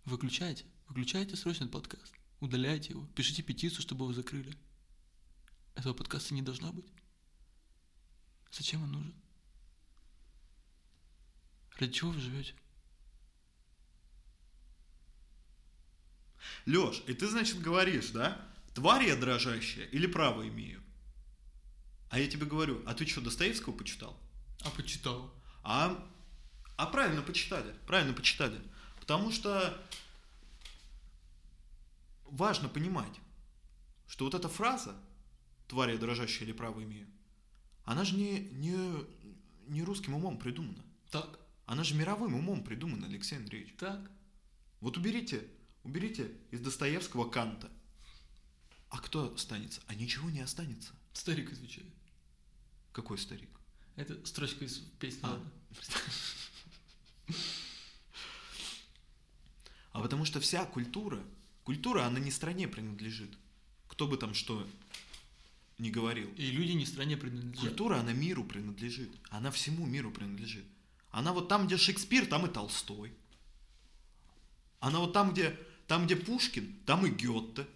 [0.05, 0.65] Выключайте.
[0.89, 2.15] Выключайте срочно этот подкаст.
[2.41, 3.07] Удаляйте его.
[3.15, 4.57] Пишите петицию, чтобы его закрыли.
[5.75, 6.87] Этого подкаста не должно быть.
[8.51, 9.15] Зачем он нужен?
[11.79, 12.55] Ради чего вы живете?
[16.67, 18.41] Леш, и ты, значит, говоришь, да?
[18.75, 20.83] Тварь я дрожащая или право имею?
[22.11, 24.21] А я тебе говорю, а ты что, Достоевского почитал?
[24.61, 25.33] А почитал.
[25.63, 26.07] А,
[26.77, 28.61] а правильно почитали, правильно почитали.
[29.01, 29.77] Потому что
[32.25, 33.21] важно понимать,
[34.07, 34.95] что вот эта фраза
[35.69, 37.07] «тварь я дрожащая или право имею»,
[37.85, 39.05] она же не, не,
[39.67, 40.83] не русским умом придумана.
[41.11, 43.75] Так, Она же мировым умом придумана, Алексей Андреевич.
[43.79, 44.11] так.
[44.81, 45.47] Вот уберите,
[45.85, 47.71] уберите из Достоевского Канта.
[48.89, 49.81] А кто останется?
[49.87, 50.93] А ничего не останется.
[51.13, 51.93] Старик отвечает.
[52.93, 53.49] Какой старик?
[53.97, 55.21] Это строчка из песни.
[55.23, 55.41] А.
[60.03, 61.23] А потому что вся культура,
[61.63, 63.39] культура, она не стране принадлежит.
[63.87, 64.67] Кто бы там что
[65.79, 66.29] ни говорил.
[66.37, 67.69] И люди не стране принадлежат.
[67.69, 69.09] Культура, она миру принадлежит.
[69.31, 70.65] Она всему миру принадлежит.
[71.13, 73.13] Она вот там, где Шекспир, там и Толстой.
[74.81, 77.69] Она вот там, где, там, где Пушкин, там и Гетте.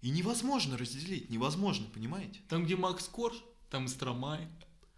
[0.00, 2.38] И невозможно разделить, невозможно, понимаете?
[2.48, 3.34] Там, где Макс Корж,
[3.68, 4.46] там и Стромай.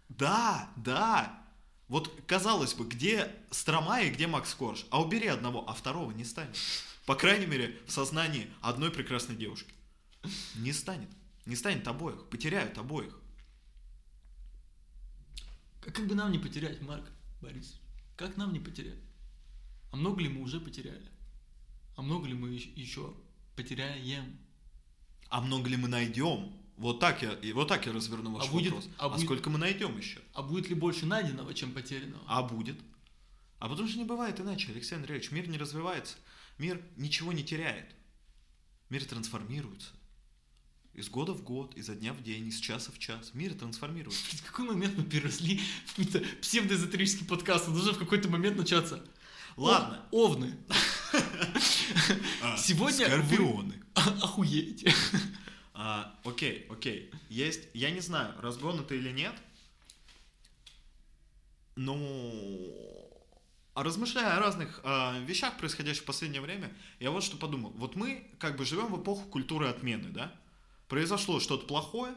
[0.09, 1.43] Да, да.
[1.87, 4.85] Вот казалось бы, где Стромай и где Макс Корж?
[4.89, 6.57] А убери одного, а второго не станет.
[7.05, 9.73] По крайней мере, в сознании одной прекрасной девушки.
[10.55, 11.09] Не станет.
[11.45, 12.27] Не станет обоих.
[12.29, 13.17] Потеряют обоих.
[15.81, 17.05] Как, как бы нам не потерять, Марк
[17.41, 17.79] Борис?
[18.17, 18.99] Как нам не потерять?
[19.91, 21.09] А много ли мы уже потеряли?
[21.95, 23.13] А много ли мы ещ- еще
[23.55, 24.37] потеряем?
[25.29, 26.53] А много ли мы найдем?
[26.77, 28.89] Вот так я, и вот так я разверну ваш А будет- вопрос.
[28.99, 30.19] а А, будет- сколько мы найдем еще?
[30.33, 32.23] А будет ли больше найденного, чем потерянного?
[32.27, 32.79] А будет?
[33.59, 35.31] А потому что не бывает иначе, Алексей Андреевич.
[35.31, 36.15] Мир не развивается.
[36.59, 37.87] Мир ничего не теряет.
[38.89, 39.89] Мир трансформируется.
[40.93, 43.31] Из года в год, изо дня в день, из часа в час.
[43.33, 44.19] Мир трансформируется.
[44.37, 47.67] В какой момент мы переросли в какой-то псевдоэзотерический подкаст?
[47.67, 49.03] Он должен в какой-то момент начаться.
[49.55, 50.05] Ладно.
[50.11, 50.55] О- овны.
[52.41, 53.73] А, Сегодня Скорпионы.
[53.95, 54.93] Охуеете.
[55.79, 57.11] А, окей, окей.
[57.29, 59.35] Есть, я не знаю, разгон это или нет,
[61.75, 61.95] но
[63.75, 67.69] а размышляя о разных а, вещах, происходящих в последнее время, я вот что подумал.
[67.75, 70.33] Вот мы как бы живем в эпоху культуры отмены, да?
[70.87, 72.15] Произошло что-то плохое,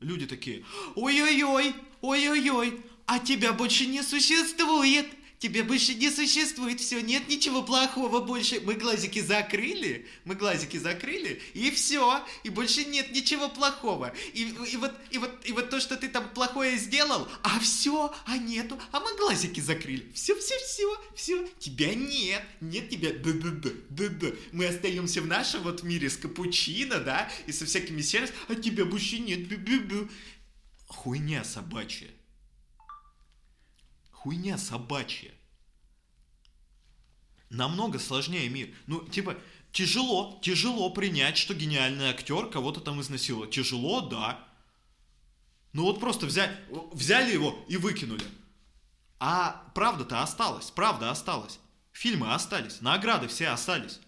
[0.00, 0.62] люди такие,
[0.94, 5.06] ой-ой-ой, ой-ой-ой, а тебя больше не существует.
[5.44, 8.60] Тебя больше не существует, все, нет ничего плохого больше.
[8.60, 14.14] Мы глазики закрыли, мы глазики закрыли, и все, и больше нет ничего плохого.
[14.32, 18.14] И, и вот, и вот, и вот то, что ты там плохое сделал, а все,
[18.24, 20.10] а нету, а мы глазики закрыли.
[20.14, 24.28] Все, все, все, все, тебя нет, нет тебя, да-да-да, да-да.
[24.52, 28.86] Мы остаемся в нашем вот мире с капучино, да, и со всякими сервисами, а тебя
[28.86, 30.08] больше нет, бю-бю-бю.
[30.86, 32.08] Хуйня собачья.
[34.10, 35.33] Хуйня собачья.
[37.54, 38.68] Намного сложнее мир.
[38.86, 39.36] Ну, типа,
[39.72, 43.46] тяжело, тяжело принять, что гениальный актер кого-то там изнасиловал.
[43.46, 44.46] Тяжело, да.
[45.72, 46.56] Ну вот просто взяли,
[46.92, 48.24] взяли его и выкинули.
[49.18, 51.58] А правда-то осталась, правда осталась.
[51.92, 54.00] Фильмы остались, награды все остались.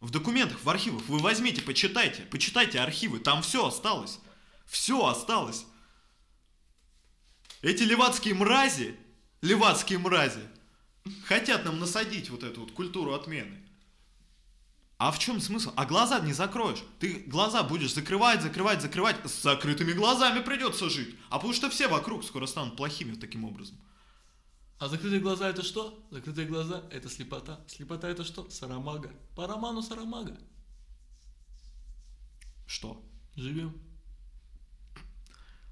[0.00, 4.18] В документах, в архивах вы возьмите, почитайте, почитайте архивы, там все осталось.
[4.66, 5.66] Все осталось.
[7.60, 8.96] Эти левацкие мрази,
[9.42, 10.40] левацкие мрази,
[11.24, 13.60] хотят нам насадить вот эту вот культуру отмены.
[14.98, 15.72] А в чем смысл?
[15.76, 16.82] А глаза не закроешь.
[16.98, 19.16] Ты глаза будешь закрывать, закрывать, закрывать.
[19.24, 21.16] С закрытыми глазами придется жить.
[21.30, 23.80] А потому что все вокруг скоро станут плохими таким образом.
[24.78, 25.98] А закрытые глаза это что?
[26.10, 27.60] Закрытые глаза это слепота.
[27.66, 28.50] Слепота это что?
[28.50, 29.10] Сарамага.
[29.34, 30.38] По роману Сарамага.
[32.66, 33.02] Что?
[33.36, 33.80] Живем.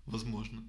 [0.07, 0.63] Возможно.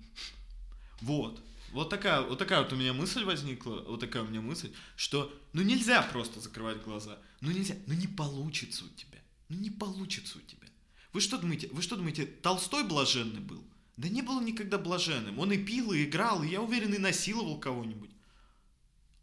[1.00, 1.42] Вот.
[1.72, 5.34] Вот такая, вот такая вот у меня мысль возникла, вот такая у меня мысль, что
[5.54, 7.20] ну нельзя просто закрывать глаза.
[7.42, 9.20] Ну нельзя, ну не получится у тебя.
[9.50, 10.68] Ну не получится у тебя.
[11.14, 13.64] Вы что думаете, вы что думаете, Толстой блаженный был?
[13.98, 15.40] Да не был никогда блаженным.
[15.40, 18.12] Он и пил, и играл, и, я уверен, и насиловал кого-нибудь.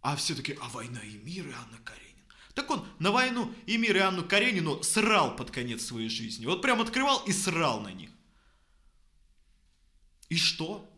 [0.02, 2.06] А все-таки, а война и мир, и Анна Каренина.
[2.54, 6.46] Так он на войну и мир, и Анну Каренину срал под конец своей жизни.
[6.46, 8.10] Вот прям открывал и срал на них.
[10.30, 10.90] И что?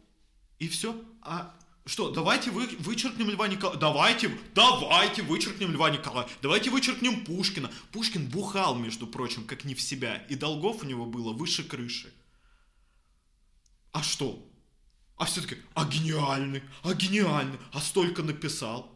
[0.58, 1.00] И все?
[1.22, 1.54] А
[1.86, 3.80] что, давайте вы, вычеркнем Льва Николаевича.
[3.80, 6.36] Давайте, давайте вычеркнем Льва Николаевича.
[6.42, 7.70] Давайте вычеркнем Пушкина.
[7.92, 10.16] Пушкин бухал, между прочим, как не в себя.
[10.28, 12.12] И долгов у него было выше крыши.
[13.92, 14.44] А что?
[15.16, 18.94] А все-таки, а гениальный, а гениальный, а столько написал.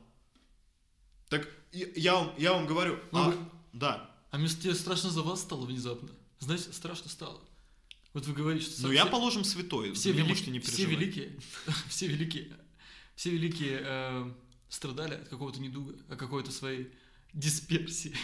[1.29, 3.39] Так я вам, я вам говорю, Ну, а, вы-
[3.73, 4.11] да.
[4.31, 6.11] А мне страшно за вас стало внезапно.
[6.39, 7.41] Знаете, страшно стало.
[8.15, 9.93] Вот вы говорите, что Ну все- я положим святой.
[9.93, 11.39] все, Мне вели- можете не все великие,
[11.89, 12.53] все великие,
[13.15, 14.35] все великие э,
[14.69, 16.93] страдали от какого-то недуга, от какой-то своей
[17.33, 18.15] дисперсии.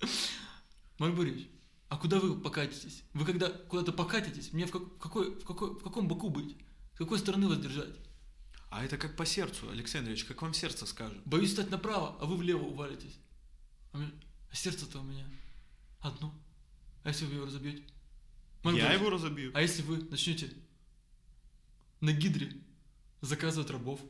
[0.98, 1.48] Марк Борисович,
[1.88, 3.02] а куда вы покатитесь?
[3.12, 6.56] Вы когда куда-то покатитесь, мне в, как- в какой, в, какой, в каком боку быть?
[6.94, 7.94] С какой стороны вас держать?
[8.70, 11.20] А это как по сердцу, Алексей Андреевич, как вам сердце скажет.
[11.24, 13.14] Боюсь стать направо, а вы влево увалитесь.
[13.92, 14.10] А, мне-
[14.50, 15.24] а сердце-то у меня
[16.00, 16.34] одно.
[17.04, 17.84] А если вы его разобьете?
[18.66, 19.50] Марк Я Борисович, его разобью.
[19.54, 20.52] А если вы начнете
[22.00, 22.52] на гидре
[23.20, 24.00] заказывать рабов?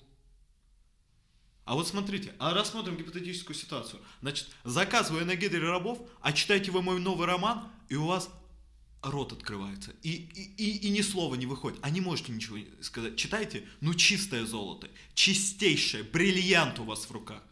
[1.66, 4.00] А вот смотрите, а рассмотрим гипотетическую ситуацию.
[4.22, 8.30] Значит, заказывая на Гидре рабов, а читаете вы мой новый роман, и у вас
[9.02, 9.92] рот открывается.
[10.02, 11.80] И, и, и, и ни слова не выходит.
[11.82, 13.16] А не можете ничего сказать.
[13.16, 17.42] Читайте, ну чистое золото, чистейшее, бриллиант у вас в руках.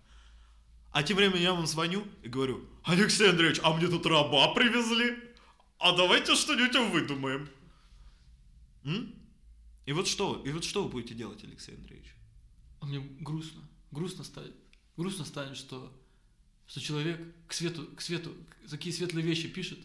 [0.92, 5.18] А тем временем я вам звоню и говорю, Алексей Андреевич, а мне тут раба привезли.
[5.84, 7.46] А давайте что-нибудь выдумаем.
[8.84, 9.14] М?
[9.84, 12.14] И вот что, и вот что вы будете делать, Алексей Андреевич?
[12.80, 13.60] А мне грустно.
[13.90, 14.54] Грустно станет.
[14.96, 15.94] Грустно станет, что,
[16.66, 18.34] что человек к свету, к свету
[18.70, 19.78] такие светлые вещи пишет,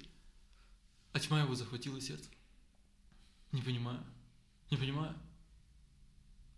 [1.12, 2.29] а тьма его захватила сердце.
[3.51, 4.01] Не понимаю.
[4.71, 5.13] Не понимаю.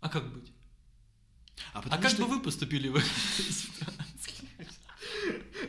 [0.02, 0.52] А как быть?
[1.72, 3.02] А, А как бы вы поступили в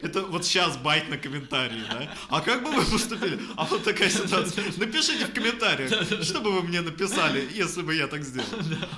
[0.04, 2.14] Это вот сейчас байт на комментарии, да?
[2.30, 3.40] А как бы вы поступили?
[3.56, 4.66] А вот такая ситуация.
[4.78, 8.48] Напишите в комментариях, что бы вы мне написали, если бы я так сделал.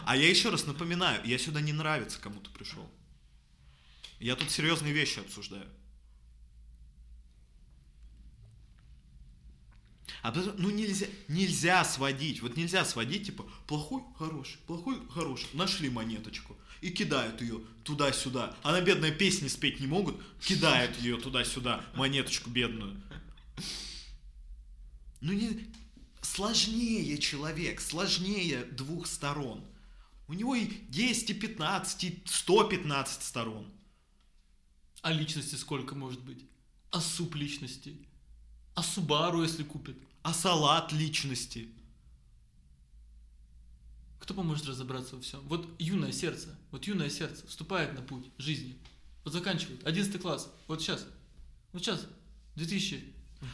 [0.06, 2.90] А я еще раз напоминаю, я сюда не нравится кому-то пришел.
[4.20, 5.66] Я тут серьезные вещи обсуждаю.
[10.24, 15.88] А потом, ну нельзя, нельзя сводить, вот нельзя сводить, типа, плохой, хороший, плохой, хороший, нашли
[15.88, 18.56] монеточку и кидают ее туда-сюда.
[18.62, 23.02] Она бедная песни спеть не могут, кидают ее туда-сюда, монеточку бедную.
[25.20, 25.68] Ну не,
[26.22, 29.66] сложнее человек, сложнее двух сторон.
[30.28, 33.74] У него и 10, и 15, и 115 сторон.
[35.02, 36.46] А личности сколько может быть?
[36.92, 37.98] А суп личности?
[38.76, 39.98] А Субару, если купит?
[40.22, 41.70] А салат личности.
[44.26, 45.40] Кто поможет разобраться во всем?
[45.42, 48.76] Вот юное сердце, вот юное сердце вступает на путь жизни.
[49.24, 51.06] Вот заканчивает, 11 класс, вот сейчас,
[51.72, 52.08] вот сейчас,
[52.56, 53.04] 2000.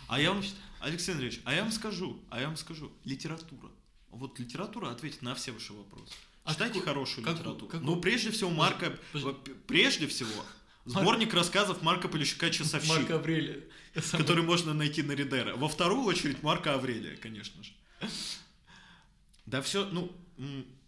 [0.07, 0.41] А я вам,
[0.79, 3.69] Алексей Андреевич, а я вам скажу, а я вам скажу, литература.
[4.11, 6.13] Вот литература ответит на все ваши вопросы.
[6.45, 7.67] А Читайте какой- хорошую какой- литературу.
[7.67, 9.51] какой- Ну, прежде всего, Марка, Подожди.
[9.67, 10.45] прежде всего,
[10.85, 13.61] сборник рассказов Марка Полищука «Часовщик», Марка Аврелия.
[14.11, 15.57] который можно найти на Ридера.
[15.57, 17.73] Во вторую очередь Марка Аврелия, конечно же.
[19.45, 20.11] Да все, ну,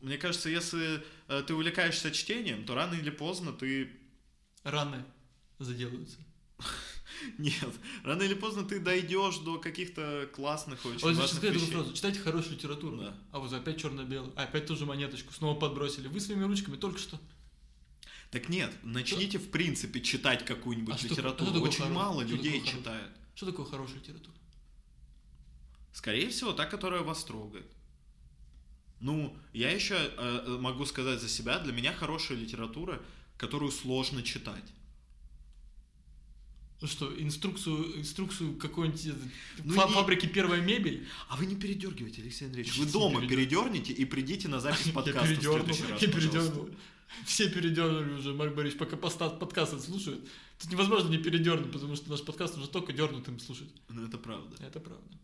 [0.02, 3.90] мне кажется, если э, ты увлекаешься чтением, то рано или поздно ты...
[4.64, 5.04] Раны
[5.60, 6.18] заделаются.
[7.38, 7.70] Нет,
[8.04, 11.72] рано или поздно ты дойдешь до каких-то классных, очень Вот важных вещей.
[11.72, 11.94] фразу.
[11.94, 12.98] Читайте хорошую литературу.
[12.98, 13.18] Да.
[13.32, 14.32] А вот опять черно-белый.
[14.36, 15.34] А опять ту же монеточку.
[15.34, 16.08] Снова подбросили.
[16.08, 17.20] Вы своими ручками только что.
[18.32, 21.46] Так нет, начните в принципе читать какую-нибудь А что- литературу.
[21.52, 23.12] что такое Очень хоро- мало что людей такое хоро- читают.
[23.36, 24.36] Что такое хорошая литература?
[25.94, 27.72] Скорее всего, та, которая вас трогает.
[29.04, 33.02] Ну, я еще э, могу сказать за себя, для меня хорошая литература,
[33.38, 34.64] которую сложно читать.
[36.80, 39.14] Ну что, инструкцию, инструкцию какой-нибудь э,
[39.66, 41.06] Ну фа- не- фабрики «Первая мебель»?
[41.28, 42.78] А вы не передергивайте, Алексей Андреевич.
[42.78, 46.08] Я Вы дома передер- передерните и придите на запись Я подкаста в следующий раз, я
[46.08, 46.70] передернул.
[47.26, 50.26] Все передернули уже, Марк Борисович, пока подкаст слушают.
[50.60, 53.70] Тут невозможно не передернуть, потому что наш подкаст уже только дернутым слушать.
[53.90, 54.56] Ну, это правда.
[54.64, 55.18] Это правда.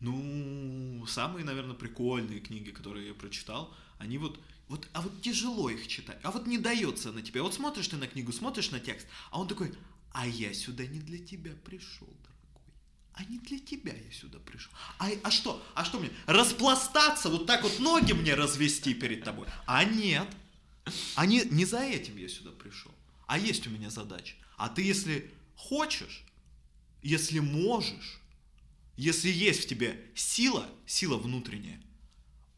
[0.00, 4.38] Ну, самые, наверное, прикольные книги, которые я прочитал, они вот,
[4.68, 7.42] вот, а вот тяжело их читать, а вот не дается на тебя.
[7.42, 9.72] Вот смотришь ты на книгу, смотришь на текст, а он такой,
[10.12, 12.74] а я сюда не для тебя пришел, дорогой.
[13.14, 14.72] А не для тебя я сюда пришел.
[14.98, 15.64] А, а что?
[15.74, 16.10] А что мне?
[16.26, 19.46] Распластаться, вот так вот ноги мне развести перед тобой?
[19.66, 20.28] А нет.
[21.14, 22.92] А не, не за этим я сюда пришел.
[23.26, 24.34] А есть у меня задача.
[24.56, 26.24] А ты, если хочешь,
[27.02, 28.20] если можешь,
[28.96, 31.80] если есть в тебе сила, сила внутренняя,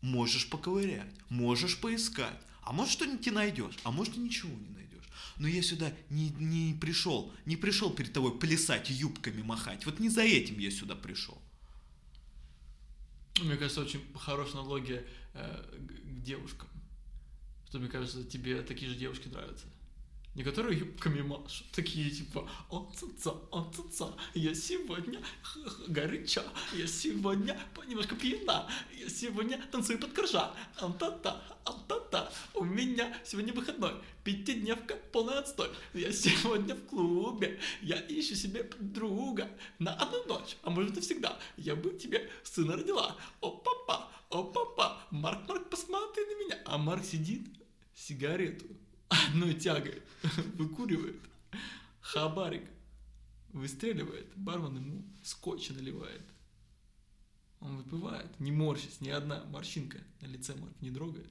[0.03, 5.05] можешь поковырять, можешь поискать, а может что-нибудь и найдешь, а может ничего не найдешь.
[5.39, 9.87] Но я сюда не, не пришел, не пришел перед тобой плясать, юбками махать.
[9.87, 11.41] Вот не за этим я сюда пришел.
[13.43, 16.69] Мне кажется, очень хорошая аналогия э, к девушкам.
[17.69, 19.67] Что, мне кажется, тебе такие же девушки нравятся.
[20.37, 25.19] Не которые юбками машут, такие типа «О, ца о, ца я сегодня
[25.89, 26.43] горяча,
[26.75, 27.59] я сегодня
[27.89, 28.69] немножко пьяна,
[29.01, 33.93] я сегодня танцую под крыжа, ан-та-та, ан-та-та, у меня сегодня выходной,
[34.25, 40.69] пятидневка, полный отстой, я сегодня в клубе, я ищу себе друга на одну ночь, а
[40.69, 46.27] может и всегда, я бы тебе сына родила, о папа, о папа, Марк, Марк, посмотри
[46.27, 47.49] на меня, а Марк сидит,
[47.95, 48.67] сигарету
[49.09, 50.03] одной тягой
[50.55, 51.21] выкуривает,
[52.01, 52.69] хабарик
[53.53, 56.23] выстреливает, бармен ему скотча наливает.
[57.61, 61.31] Он выпивает, не морщись, ни одна морщинка на лице Марк не дрогает.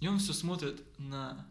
[0.00, 1.46] И он все смотрит на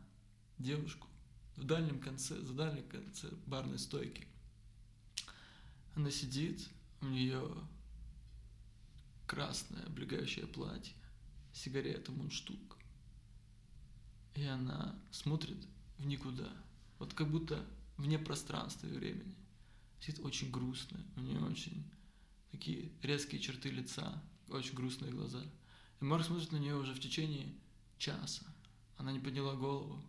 [0.58, 1.08] девушку
[1.56, 4.28] в дальнем конце, за дальнем конце барной стойки.
[5.96, 6.68] Она сидит,
[7.02, 7.50] у нее
[9.26, 10.94] красное облегающее платье,
[11.54, 12.78] сигарета мундштук.
[14.36, 15.58] И она смотрит
[15.98, 16.50] в никуда,
[17.00, 17.66] вот как будто
[17.98, 19.36] вне пространства и времени.
[20.00, 21.84] Сидит очень грустная, у нее очень
[22.52, 25.42] такие резкие черты лица, очень грустные глаза.
[26.00, 27.54] И Марк смотрит на нее уже в течение
[27.98, 28.44] часа.
[28.98, 30.04] Она не подняла голову,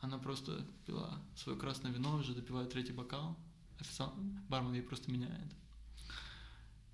[0.00, 3.38] она просто пила свое красное вино, уже допивает третий бокал.
[3.78, 4.14] Официант,
[4.48, 5.52] бармен ей просто меняет.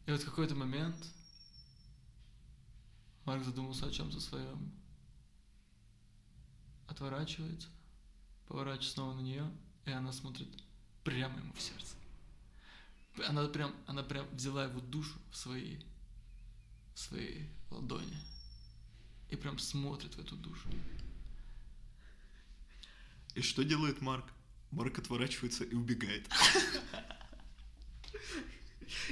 [0.06, 0.96] И вот в какой-то момент
[3.24, 4.70] Марк задумался о чем-то своем.
[6.86, 7.68] Отворачивается,
[8.46, 9.50] поворачивается снова на нее,
[9.86, 10.48] и она смотрит
[11.02, 11.96] прямо ему в сердце.
[13.26, 15.78] Она прям, она прям взяла его душу в свои,
[16.94, 18.16] в свои ладони
[19.30, 20.68] и прям смотрит в эту душу.
[23.34, 24.26] И что делает Марк?
[24.70, 26.28] Марк отворачивается и убегает.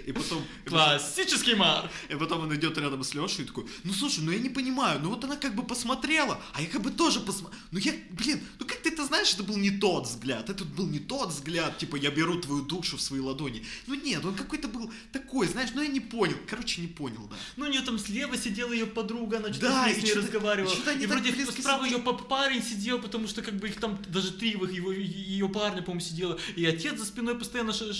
[0.07, 1.91] И потом, Классический Марк!
[2.09, 5.01] и потом он идет рядом с Лешей и такой, ну слушай, ну я не понимаю,
[5.03, 7.59] ну вот она как бы посмотрела, а я как бы тоже посмотрел.
[7.71, 10.87] Ну я, блин, ну как ты это знаешь, это был не тот взгляд, это был
[10.87, 13.65] не тот взгляд, типа я беру твою душу в свои ладони.
[13.87, 17.37] Ну нет, он какой-то был такой, знаешь, ну я не понял, короче, не понял, да.
[17.57, 20.73] Ну, у нее там слева сидела ее подруга, она что-то Да, с ней разговаривала.
[20.73, 21.99] и И вроде справа сидели.
[21.99, 25.83] ее парень сидел, потому что как бы их там даже три его, его, ее парня,
[25.83, 26.39] по-моему, сидело.
[26.57, 27.93] И отец за спиной постоянно ш-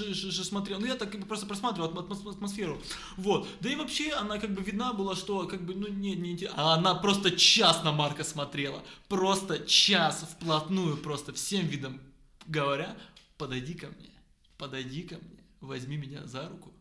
[0.45, 0.81] смотрел.
[0.81, 2.81] Ну, я так бы просто просматривал атмо- атмос- атмосферу.
[3.17, 3.49] Вот.
[3.61, 6.51] Да и вообще она как бы видна была, что как бы, ну, не, не инте-
[6.57, 8.83] А она просто час на Марка смотрела.
[9.09, 12.01] Просто час вплотную, просто всем видом
[12.47, 12.97] говоря,
[13.39, 14.11] подойди ко мне,
[14.59, 16.73] подойди ко мне, возьми меня за руку,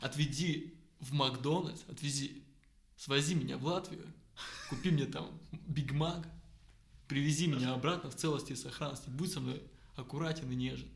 [0.00, 2.42] отведи в Макдональдс, отвези,
[2.96, 4.06] свози меня в Латвию,
[4.70, 5.26] купи мне там
[5.66, 6.26] Биг Мак,
[7.08, 9.62] привези меня обратно в целости и сохранности, будь со мной
[9.96, 10.88] аккуратен и нежен.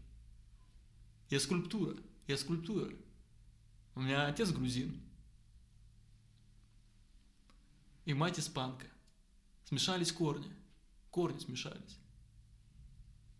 [1.30, 2.90] Я скульптура, я скульптура.
[3.94, 5.00] У меня отец грузин.
[8.04, 8.86] И мать испанка.
[9.64, 10.52] Смешались корни.
[11.10, 11.98] Корни смешались.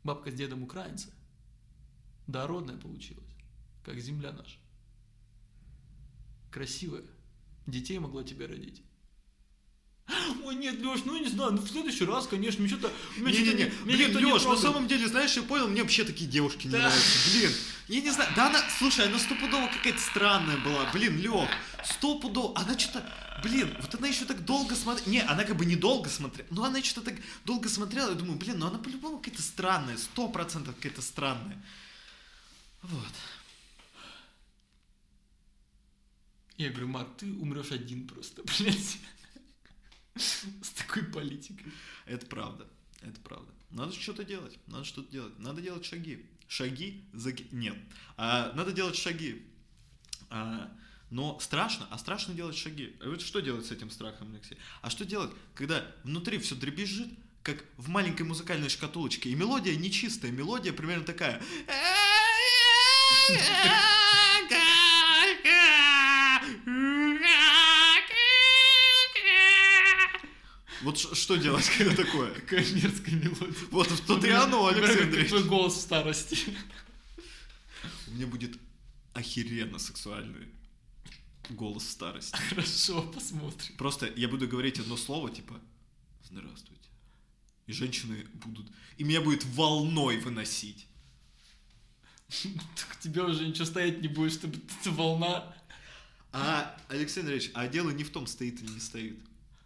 [0.04, 1.12] Бабка с дедом украинцы.
[2.26, 3.34] Дородная получилась,
[3.82, 4.58] как земля наша.
[6.50, 7.04] Красивая.
[7.66, 8.82] Детей могла тебе родить.
[10.44, 12.92] Ой, нет, Леш, ну не знаю, ну в следующий раз, конечно, мне что-то...
[13.16, 16.72] Не-не-не, блин, не Леш, на самом деле, знаешь, я понял, мне вообще такие девушки не
[16.72, 16.78] Да.
[16.78, 17.52] нравятся, блин.
[17.88, 21.48] Я не знаю, да она, слушай, она стопудово какая-то странная была, блин, Лех.
[21.84, 22.56] Сто пудов.
[22.56, 23.06] Она что-то,
[23.42, 25.08] блин, вот она еще так долго смотрела.
[25.10, 28.08] Не, она как бы не долго смотрела, но она что-то так долго смотрела.
[28.10, 31.62] Я думаю, блин, ну она по-любому какая-то странная, сто процентов какая-то странная.
[32.82, 33.12] Вот.
[36.56, 38.98] Я говорю, Марк, ты умрешь один просто, блядь.
[40.16, 41.72] С такой политикой.
[42.06, 42.66] Это правда.
[43.02, 43.50] Это правда.
[43.70, 44.58] Надо что-то делать.
[44.66, 45.38] Надо что-то делать.
[45.38, 46.24] Надо делать шаги.
[46.48, 47.32] Шаги за...
[47.50, 47.76] Нет.
[48.16, 49.44] А, надо делать шаги.
[50.30, 50.72] А,
[51.10, 52.96] но страшно, а страшно делать шаги.
[53.00, 54.58] А вот что делать с этим страхом, Алексей?
[54.82, 57.08] А что делать, когда внутри все дребезжит,
[57.42, 61.42] как в маленькой музыкальной шкатулочке, и мелодия нечистая, мелодия примерно такая.
[70.84, 72.30] Вот что делать, когда такое?
[72.34, 73.54] Какая мерзкая мелодия.
[73.70, 75.30] Вот тут и оно, Алексей Андреевич.
[75.30, 76.38] твой голос в старости.
[78.06, 78.58] У меня будет
[79.14, 80.48] охеренно сексуальный
[81.48, 82.36] голос старости.
[82.50, 83.76] Хорошо, посмотрим.
[83.78, 85.58] Просто я буду говорить одно слово, типа
[86.22, 86.88] «Здравствуйте».
[87.66, 88.70] И женщины будут...
[88.98, 90.86] И меня будет волной выносить.
[92.28, 95.56] Так тебя уже ничего стоять не будет, чтобы эта волна...
[96.32, 99.18] А, Алексей Андреевич, а дело не в том, стоит или не стоит.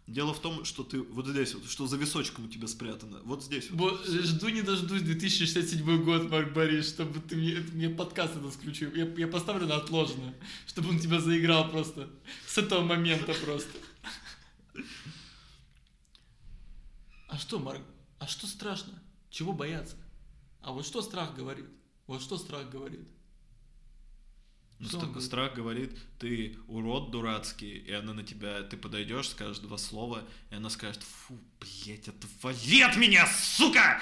[0.09, 3.19] Дело в том, что ты вот здесь вот, что за височком у тебя спрятано.
[3.25, 3.77] Вот здесь вот.
[3.77, 8.91] Бо- жду не дождусь 2067 год, Марк Борис, чтобы ты мне, мне подкаст этот включил.
[8.95, 10.33] Я, я поставлю на отложенное,
[10.65, 12.09] чтобы он тебя заиграл просто.
[12.47, 13.69] С этого момента просто.
[17.27, 17.83] А что, Марк?
[18.17, 18.99] А что страшно?
[19.29, 19.95] Чего бояться?
[20.61, 21.67] А вот что страх говорит?
[22.07, 23.07] Вот что страх говорит?
[24.79, 25.23] Ну, Что говорит?
[25.23, 30.55] страх говорит, ты урод дурацкий, и она на тебя, ты подойдешь, скажешь два слова, и
[30.55, 34.01] она скажет, фу, блядь, отвали от меня, сука!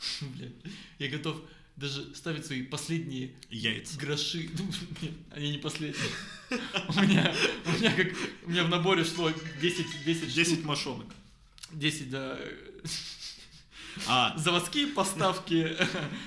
[0.22, 0.52] Блядь,
[0.98, 1.36] я готов
[1.76, 3.98] даже ставить свои последние Яйца.
[3.98, 4.50] гроши.
[4.58, 4.64] Ну,
[5.02, 6.08] Нет, они не последние.
[6.50, 7.34] У меня,
[7.66, 8.12] у меня как,
[8.44, 9.30] у меня в наборе шло
[9.60, 10.64] 10, 10, 10 штук.
[10.64, 11.14] мошонок.
[11.72, 12.38] 10, да.
[14.06, 15.76] А, Заводские поставки.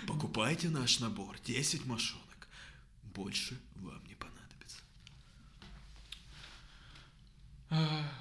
[0.08, 2.25] покупайте наш набор, 10 мошонок.
[3.16, 4.78] Больше вам не понадобится.
[7.70, 8.12] А,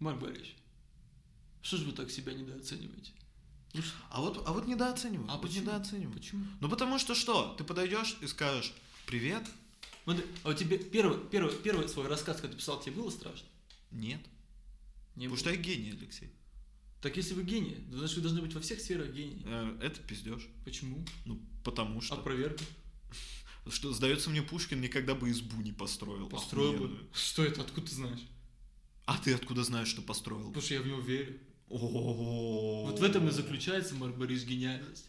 [0.00, 0.56] Марк Борисович,
[1.62, 3.12] что же вы так себя недооцениваете?
[3.74, 5.28] Ну А вот, а вот недооцениваю.
[5.30, 5.62] А вот почему?
[5.62, 6.14] недооцениваю.
[6.14, 6.44] Почему?
[6.60, 7.54] Ну потому что что?
[7.56, 8.72] Ты подойдешь и скажешь,
[9.06, 9.42] привет?
[10.04, 13.46] Вот, а вот тебе первый, первый, первый свой рассказ, когда ты писал, тебе было страшно?
[13.90, 14.20] Нет.
[15.14, 15.38] Не Потому было.
[15.38, 16.30] что я гений, Алексей.
[17.00, 19.42] Так если вы гений, то значит вы должны быть во всех сферах гений.
[19.44, 20.46] Э, Это пиздешь.
[20.64, 21.04] Почему?
[21.24, 22.14] Ну, потому что.
[22.14, 22.64] Опровергни.
[23.70, 26.28] Что, сдается мне, Пушкин никогда бы избу не построил.
[26.28, 27.08] Построил бы.
[27.12, 27.62] Что это?
[27.62, 28.20] Откуда ты знаешь?
[29.06, 30.46] А ты откуда знаешь, что построил?
[30.48, 31.38] Потому что я в него верю.
[31.68, 35.06] О, Вот в этом и заключается, Марк Борис, гениальность.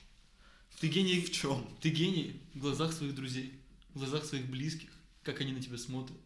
[0.80, 1.66] Ты гений, В чем?
[1.82, 3.54] ты гений в глазах своих друзей,
[3.94, 4.90] в глазах своих близких,
[5.24, 6.18] как они на тебя смотрят.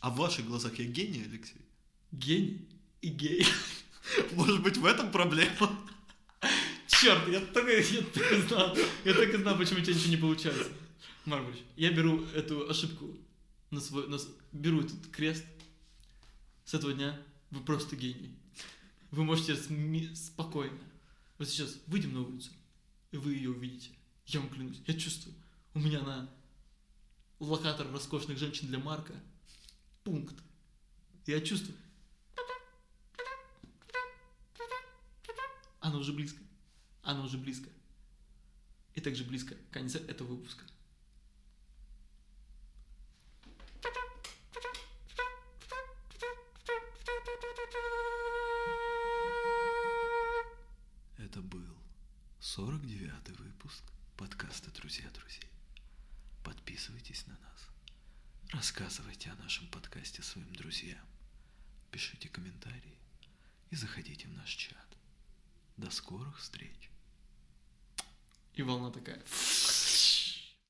[0.00, 1.60] А в ваших глазах я гений, Алексей?
[2.12, 2.68] Гений
[3.00, 3.46] и гей.
[4.32, 5.78] Может быть, в этом проблема?
[6.86, 8.76] Черт, я так, я и знал.
[9.04, 10.70] Я так и знал, почему у тебя ничего не получается.
[11.24, 13.16] Марк Борисович, я беру эту ошибку
[13.70, 14.18] на свой, на
[14.52, 15.44] беру этот крест.
[16.64, 17.18] С этого дня
[17.50, 18.34] вы просто гений.
[19.10, 20.78] Вы можете сми- спокойно.
[21.38, 22.50] Вот сейчас выйдем на улицу,
[23.10, 23.90] и вы ее увидите.
[24.26, 25.34] Я вам клянусь, я чувствую.
[25.74, 26.30] У меня на
[27.40, 29.14] локатор роскошных женщин для Марка
[30.04, 30.36] пункт.
[31.26, 31.76] Я чувствую.
[35.80, 36.40] Она уже близко.
[37.02, 37.68] Она уже близко.
[38.94, 40.64] И также близко конец этого выпуска.
[52.56, 53.82] 49-й выпуск
[54.16, 55.50] подкаста «Друзья друзей».
[56.44, 57.68] Подписывайтесь на нас.
[58.52, 61.04] Рассказывайте о нашем подкасте своим друзьям.
[61.90, 62.96] Пишите комментарии
[63.70, 64.86] и заходите в наш чат.
[65.76, 66.90] До скорых встреч.
[68.54, 69.20] И волна такая.